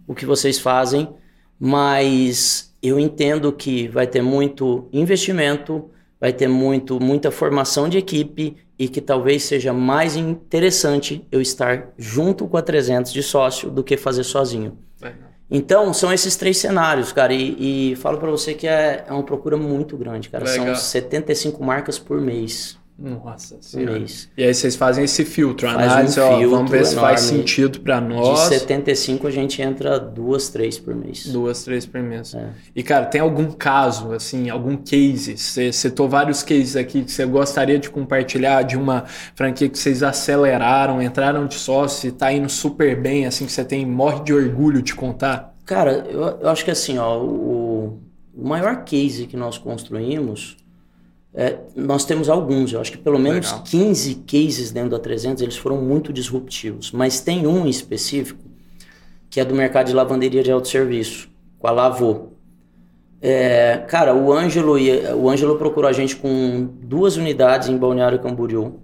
[0.07, 1.07] o que vocês fazem,
[1.59, 8.57] mas eu entendo que vai ter muito investimento, vai ter muito, muita formação de equipe
[8.77, 13.83] e que talvez seja mais interessante eu estar junto com a 300 de sócio do
[13.83, 14.79] que fazer sozinho.
[15.53, 17.33] Então, são esses três cenários, cara.
[17.33, 20.45] E, e falo para você que é, é uma procura muito grande, cara.
[20.45, 20.67] Legal.
[20.67, 22.79] São 75 marcas por mês.
[23.01, 23.97] Nossa senhora.
[23.97, 24.29] Mês.
[24.37, 27.21] E aí vocês fazem esse filtro, Faz análise, um filtro ó, vamos ver se faz
[27.21, 28.43] sentido para nós.
[28.43, 31.25] De 75 a gente entra duas, três por mês.
[31.27, 32.35] Duas, três por mês.
[32.35, 32.49] É.
[32.75, 35.35] E cara, tem algum caso, assim, algum case?
[35.35, 40.03] Você citou vários cases aqui que você gostaria de compartilhar de uma franquia que vocês
[40.03, 44.33] aceleraram, entraram de sócio e tá indo super bem, assim, que você tem, morre de
[44.33, 45.55] orgulho de contar?
[45.65, 47.99] Cara, eu, eu acho que assim, ó, o,
[48.33, 50.57] o maior case que nós construímos,
[51.33, 53.63] é, nós temos alguns, eu acho que pelo menos Legal.
[53.63, 58.43] 15 cases dentro da 300, eles foram muito disruptivos, mas tem um específico
[59.29, 62.33] que é do mercado de lavanderia de autosserviço, com a Lavô.
[63.21, 64.75] É, cara, o Ângelo,
[65.15, 68.81] o Ângelo procurou a gente com duas unidades em Balneário Camboriú.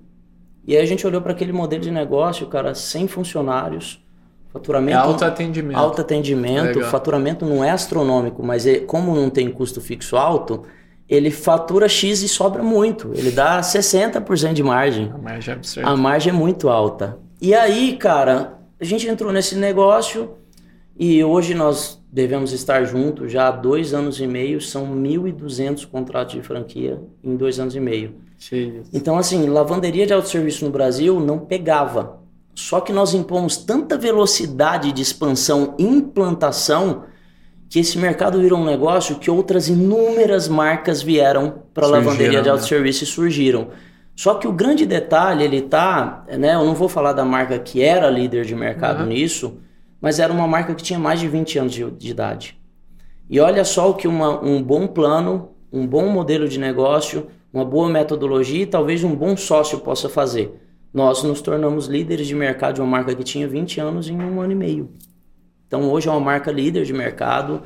[0.66, 4.02] E aí a gente olhou para aquele modelo de negócio, cara, sem funcionários,
[4.54, 4.98] faturamento...
[4.98, 5.78] É alto atendimento.
[5.78, 6.92] Alto atendimento, Legal.
[6.92, 10.64] faturamento não é astronômico, mas é, como não tem custo fixo alto,
[11.10, 13.12] ele fatura X e sobra muito.
[13.16, 15.12] Ele dá 60% de margem.
[15.14, 15.90] A margem é absurda.
[15.90, 17.18] A margem é muito alta.
[17.42, 20.32] E aí, cara, a gente entrou nesse negócio
[21.00, 24.60] e hoje nós devemos estar juntos já há dois anos e meio.
[24.60, 28.16] São 1.200 contratos de franquia em dois anos e meio.
[28.94, 32.20] Então, assim, lavanderia de autosserviço no Brasil não pegava.
[32.54, 37.04] Só que nós impomos tanta velocidade de expansão e implantação
[37.70, 43.04] que esse mercado virou um negócio que outras inúmeras marcas vieram para lavanderia de autosserviço
[43.04, 43.10] né?
[43.10, 43.68] e surgiram.
[44.16, 47.84] Só que o grande detalhe, ele tá, né, eu não vou falar da marca que
[47.84, 49.10] era líder de mercado uhum.
[49.10, 49.60] nisso,
[50.02, 52.58] mas era uma marca que tinha mais de 20 anos de, de idade.
[53.30, 57.66] E olha só o que uma, um bom plano, um bom modelo de negócio, uma
[57.66, 60.54] boa metodologia e talvez um bom sócio possa fazer.
[60.94, 64.42] Nós nos tornamos líderes de mercado de uma marca que tinha 20 anos em um
[64.42, 64.90] ano e meio.
[65.68, 67.62] Então hoje é uma marca líder de mercado.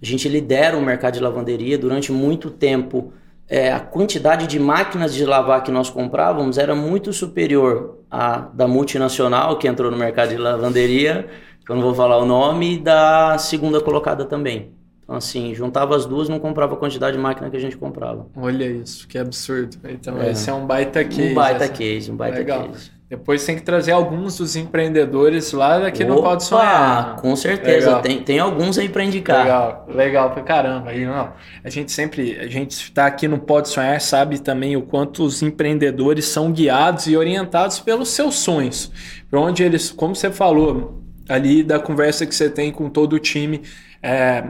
[0.00, 3.12] A gente lidera o mercado de lavanderia durante muito tempo
[3.48, 8.66] é, a quantidade de máquinas de lavar que nós comprávamos era muito superior à da
[8.66, 11.26] multinacional que entrou no mercado de lavanderia,
[11.64, 14.72] que eu não vou falar o nome, e da segunda colocada também.
[15.02, 18.26] Então, assim, juntava as duas, não comprava a quantidade de máquina que a gente comprava.
[18.36, 19.76] Olha isso, que absurdo.
[19.84, 20.32] Então, é.
[20.32, 21.30] esse é um baita case.
[21.30, 21.72] Um baita essa...
[21.72, 22.68] case, um baita Legal.
[22.68, 22.90] case.
[23.08, 27.16] Depois tem que trazer alguns dos empreendedores lá daqui Opa, no Pode Sonhar.
[27.20, 29.44] Com certeza, tem, tem alguns aí para indicar.
[29.44, 30.92] Legal, legal pra caramba.
[30.92, 31.32] E, não,
[31.62, 35.40] a gente sempre, a gente está aqui no Pode Sonhar, sabe também o quanto os
[35.40, 38.90] empreendedores são guiados e orientados pelos seus sonhos.
[39.30, 43.18] Para onde eles, como você falou ali da conversa que você tem com todo o
[43.20, 43.62] time
[44.02, 44.44] é,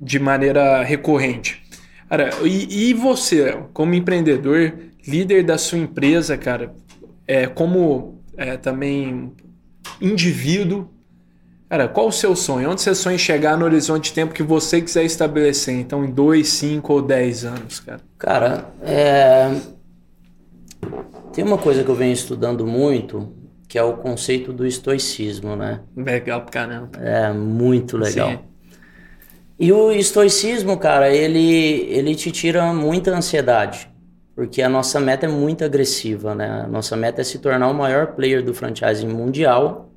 [0.00, 1.62] de maneira recorrente.
[2.08, 4.72] Cara, e, e você, como empreendedor,
[5.06, 6.74] líder da sua empresa, cara,
[7.26, 9.32] é, como é, também
[10.00, 10.88] indivíduo,
[11.68, 12.70] cara, qual o seu sonho?
[12.70, 15.74] Onde você sonha chegar no horizonte de tempo que você quiser estabelecer?
[15.74, 18.00] Então, em 2, 5 ou 10 anos, cara?
[18.18, 19.54] Cara, é...
[21.32, 23.32] tem uma coisa que eu venho estudando muito,
[23.68, 25.80] que é o conceito do estoicismo, né?
[25.96, 26.98] Legal pra caramba.
[26.98, 28.30] É, muito legal.
[28.30, 28.38] Sim.
[29.58, 33.91] E o estoicismo, cara, ele, ele te tira muita ansiedade
[34.34, 36.62] porque a nossa meta é muito agressiva, né?
[36.64, 39.90] A nossa meta é se tornar o maior player do franchising mundial,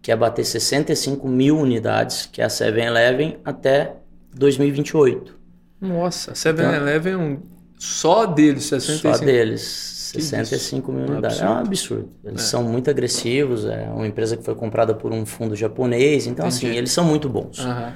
[0.00, 3.96] que é bater 65 mil unidades, que é a 7-Eleven, até
[4.34, 5.38] 2028.
[5.80, 7.42] Nossa, 7-Eleven então, é um...
[7.78, 9.60] só deles, 65 Só deles,
[10.14, 11.40] 65 mil unidades.
[11.40, 12.10] É um absurdo.
[12.24, 12.46] Eles é.
[12.46, 16.58] são muito agressivos, é uma empresa que foi comprada por um fundo japonês, então assim,
[16.58, 16.70] Entendi.
[16.70, 17.58] assim, eles são muito bons.
[17.58, 17.92] Uhum.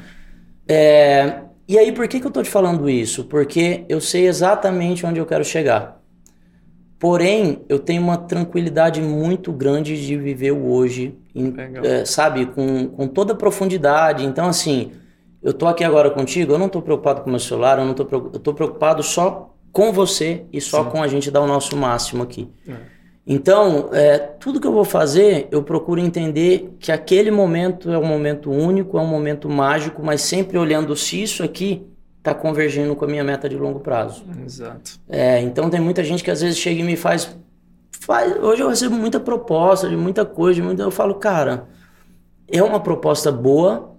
[0.67, 3.25] É, e aí, por que, que eu estou te falando isso?
[3.25, 6.03] Porque eu sei exatamente onde eu quero chegar.
[6.99, 12.89] Porém, eu tenho uma tranquilidade muito grande de viver o hoje, em, é, sabe, com,
[12.89, 14.25] com toda a profundidade.
[14.25, 14.93] Então, assim,
[15.43, 17.95] eu tô aqui agora contigo, eu não estou preocupado com o meu celular, eu não
[17.95, 20.91] tô, eu tô preocupado só com você e só Sim.
[20.91, 22.49] com a gente dar o nosso máximo aqui.
[22.67, 22.94] É.
[23.27, 28.05] Então, é, tudo que eu vou fazer, eu procuro entender que aquele momento é um
[28.05, 31.87] momento único, é um momento mágico, mas sempre olhando se isso aqui
[32.19, 34.25] está convergindo com a minha meta de longo prazo.
[34.45, 35.01] Exato.
[35.09, 37.35] É, então, tem muita gente que às vezes chega e me faz,
[37.99, 38.37] faz.
[38.43, 41.67] Hoje eu recebo muita proposta de muita coisa, de muita, eu falo, cara,
[42.47, 43.95] é uma proposta boa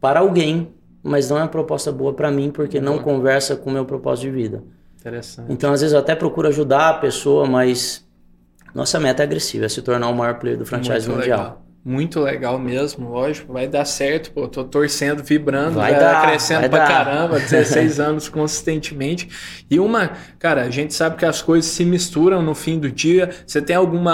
[0.00, 0.68] para alguém,
[1.02, 4.26] mas não é uma proposta boa para mim, porque não conversa com o meu propósito
[4.26, 4.62] de vida.
[5.00, 5.52] Interessante.
[5.52, 8.08] Então, às vezes eu até procuro ajudar a pessoa, mas
[8.74, 11.38] nossa meta é agressiva, é se tornar o maior player do franchise Muito mundial.
[11.38, 11.66] Legal.
[11.82, 16.60] Muito legal mesmo, lógico, vai dar certo, pô, tô torcendo, vibrando, vai, vai dar, crescendo
[16.60, 16.88] vai pra dar.
[16.88, 19.64] caramba, 16 anos consistentemente.
[19.70, 23.30] E uma, cara, a gente sabe que as coisas se misturam no fim do dia.
[23.46, 24.04] Você tem algum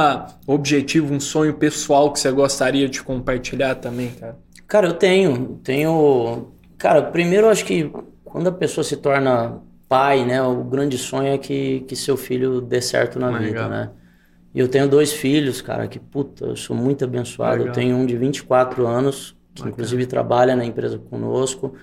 [0.47, 4.39] objetivo, um sonho pessoal que você gostaria de compartilhar também, cara?
[4.69, 7.91] Cara, eu tenho, tenho, cara, primeiro eu acho que
[8.25, 12.61] quando a pessoa se torna pai, né, o grande sonho é que, que seu filho
[12.61, 13.69] dê certo na vida, legal.
[13.71, 13.91] né?
[14.57, 17.59] E eu tenho dois filhos, cara, que puta, eu sou muito abençoado.
[17.59, 17.67] Legal.
[17.69, 21.75] Eu tenho um de 24 anos, que inclusive trabalha na empresa conosco,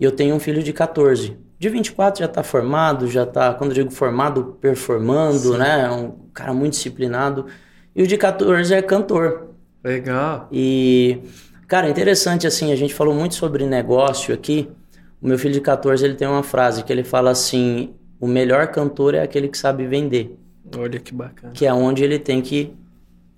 [0.00, 1.38] e eu tenho um filho de 14.
[1.56, 5.58] De 24 já está formado, já está, quando eu digo formado, performando, Sim.
[5.58, 5.84] né?
[5.84, 7.46] É um cara muito disciplinado.
[7.94, 9.50] E o de 14 é cantor.
[9.84, 10.48] Legal.
[10.50, 11.22] E,
[11.68, 14.68] Cara, interessante assim, a gente falou muito sobre negócio aqui.
[15.20, 18.68] O meu filho de 14, ele tem uma frase que ele fala assim: "O melhor
[18.68, 20.36] cantor é aquele que sabe vender".
[20.76, 21.52] Olha que bacana.
[21.52, 22.74] Que é onde ele tem que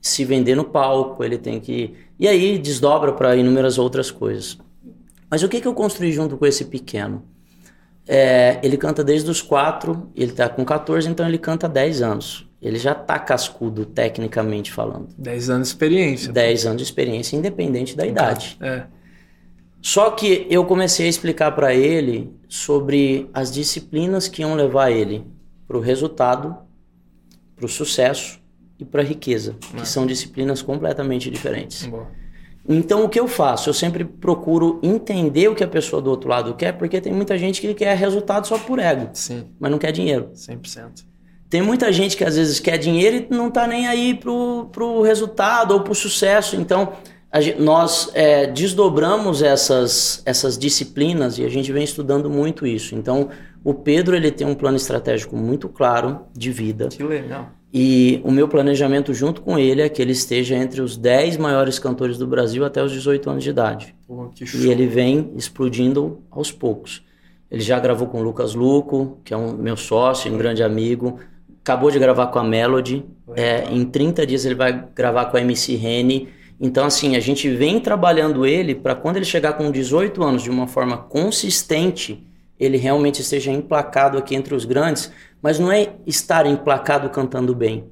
[0.00, 4.58] se vender no palco, ele tem que e aí desdobra para inúmeras outras coisas.
[5.30, 7.22] Mas o que, que eu construí junto com esse pequeno?
[8.06, 12.02] É, ele canta desde os 4, ele tá com 14, então ele canta há 10
[12.02, 12.48] anos.
[12.60, 15.08] Ele já tá cascudo, tecnicamente falando.
[15.16, 16.32] 10 anos de experiência.
[16.32, 18.56] 10 anos de experiência, independente da idade.
[18.60, 18.84] É.
[19.80, 25.24] Só que eu comecei a explicar para ele sobre as disciplinas que iam levar ele
[25.68, 26.56] para o resultado,
[27.59, 28.40] para o sucesso
[28.78, 31.84] e para a riqueza, que são disciplinas completamente diferentes.
[31.86, 32.06] Boa.
[32.68, 33.68] Então o que eu faço?
[33.68, 37.36] Eu sempre procuro entender o que a pessoa do outro lado quer, porque tem muita
[37.36, 40.30] gente que quer resultado só por ego, Sim, mas não quer dinheiro.
[40.34, 41.04] 100%.
[41.50, 45.00] Tem muita gente que às vezes quer dinheiro e não tá nem aí pro, pro
[45.00, 46.56] resultado ou pro sucesso.
[46.56, 46.92] Então,
[47.32, 52.94] a gen- nós é, desdobramos essas, essas disciplinas e a gente vem estudando muito isso.
[52.94, 53.30] Então,
[53.64, 56.88] o Pedro ele tem um plano estratégico muito claro de vida.
[56.88, 57.50] Que legal.
[57.72, 61.78] E o meu planejamento junto com ele é que ele esteja entre os 10 maiores
[61.78, 63.94] cantores do Brasil até os 18 anos de idade.
[64.06, 64.30] Pô.
[64.54, 67.04] E ele vem explodindo aos poucos.
[67.50, 71.18] Ele já gravou com o Lucas Luco, que é um meu sócio, um grande amigo.
[71.61, 73.04] Acabou de gravar com a Melody.
[73.34, 76.28] É, em 30 dias ele vai gravar com a MC Rene.
[76.61, 80.50] Então, assim, a gente vem trabalhando ele para quando ele chegar com 18 anos de
[80.50, 82.26] uma forma consistente,
[82.59, 85.11] ele realmente esteja emplacado aqui entre os grandes.
[85.40, 87.84] Mas não é estar emplacado cantando bem.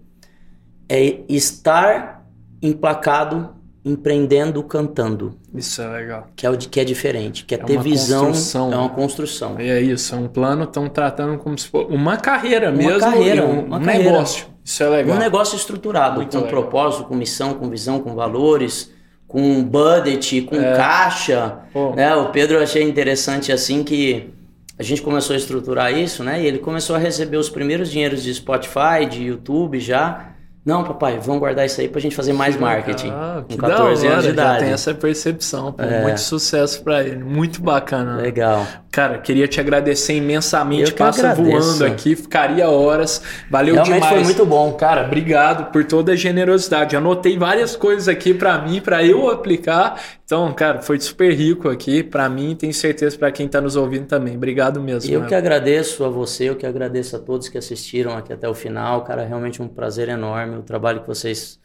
[0.89, 2.27] É estar
[2.63, 3.55] emplacado
[3.85, 6.27] empreendendo cantando Isso é legal.
[6.35, 8.73] que é o que é diferente, que é, É ter visão, construção.
[8.73, 9.55] é uma construção.
[9.61, 13.47] É isso, é um plano, estão tratando como se fosse uma carreira Uma mesmo, carreira,
[13.47, 14.11] um, uma um carreira.
[14.11, 14.47] negócio.
[14.65, 15.15] Isso é legal.
[15.15, 16.51] Um negócio estruturado, Muito com legal.
[16.51, 18.91] propósito, com missão, com visão, com valores,
[19.29, 20.77] com budget, com É.
[20.77, 21.59] caixa.
[21.73, 21.95] Pô.
[21.95, 22.13] Né?
[22.17, 24.31] O Pedro eu achei interessante assim que
[24.79, 26.43] a gente começou a estruturar isso, né?
[26.43, 30.33] E ele começou a receber os primeiros dinheiros de Spotify, de YouTube já.
[30.65, 33.11] Não, papai, vamos guardar isso aí pra gente fazer mais marketing.
[33.11, 34.57] Ah, com da 14 hora, anos de já idade.
[34.57, 34.65] É.
[34.65, 35.73] tem essa percepção.
[35.73, 37.23] Pô, Muito sucesso pra ele.
[37.23, 38.17] Muito bacana.
[38.17, 38.67] Legal.
[38.97, 40.91] Cara, queria te agradecer imensamente.
[40.91, 43.21] Eu Passa voando aqui, ficaria horas.
[43.51, 44.15] Valeu Realmente demais.
[44.15, 44.73] foi muito bom.
[44.73, 46.97] Cara, obrigado por toda a generosidade.
[46.97, 50.01] Anotei várias coisas aqui pra mim, pra eu aplicar.
[50.25, 53.77] Então, cara, foi super rico aqui pra mim e tenho certeza pra quem tá nos
[53.77, 54.35] ouvindo também.
[54.35, 55.13] Obrigado mesmo.
[55.13, 55.29] Eu mano.
[55.29, 59.05] que agradeço a você, eu que agradeço a todos que assistiram aqui até o final.
[59.05, 60.57] Cara, realmente um prazer enorme.
[60.57, 61.59] O trabalho que vocês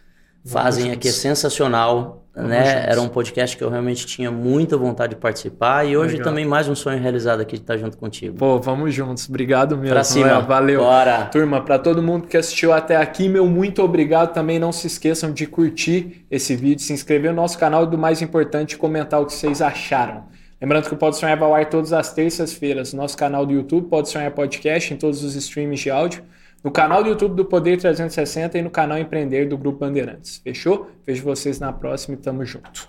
[0.45, 2.17] fazem aqui é sensacional.
[2.33, 2.63] Né?
[2.65, 2.87] juntos.
[2.87, 5.85] Era um podcast que eu realmente tinha muita vontade de participar.
[5.85, 6.29] E hoje Legal.
[6.29, 8.37] também mais um sonho realizado aqui de estar junto contigo.
[8.37, 9.27] Pô, vamos juntos.
[9.27, 9.89] Obrigado mesmo.
[9.89, 10.27] pra cima.
[10.27, 10.45] Léo.
[10.45, 10.79] Valeu.
[10.79, 11.25] Bora.
[11.25, 14.33] Turma, para todo mundo que assistiu até aqui, meu muito obrigado.
[14.33, 17.97] Também não se esqueçam de curtir esse vídeo, se inscrever no nosso canal e do
[17.97, 20.23] mais importante, comentar o que vocês acharam.
[20.61, 23.51] Lembrando que o Pode Sonhar vai ao ar todas as terças-feiras no nosso canal do
[23.51, 26.23] YouTube, Pode Sonhar Podcast, em todos os streams de áudio,
[26.63, 30.37] no canal do YouTube do Poder 360 e no canal Empreender do Grupo Bandeirantes.
[30.37, 30.89] Fechou?
[31.05, 32.87] Vejo vocês na próxima e tamo junto.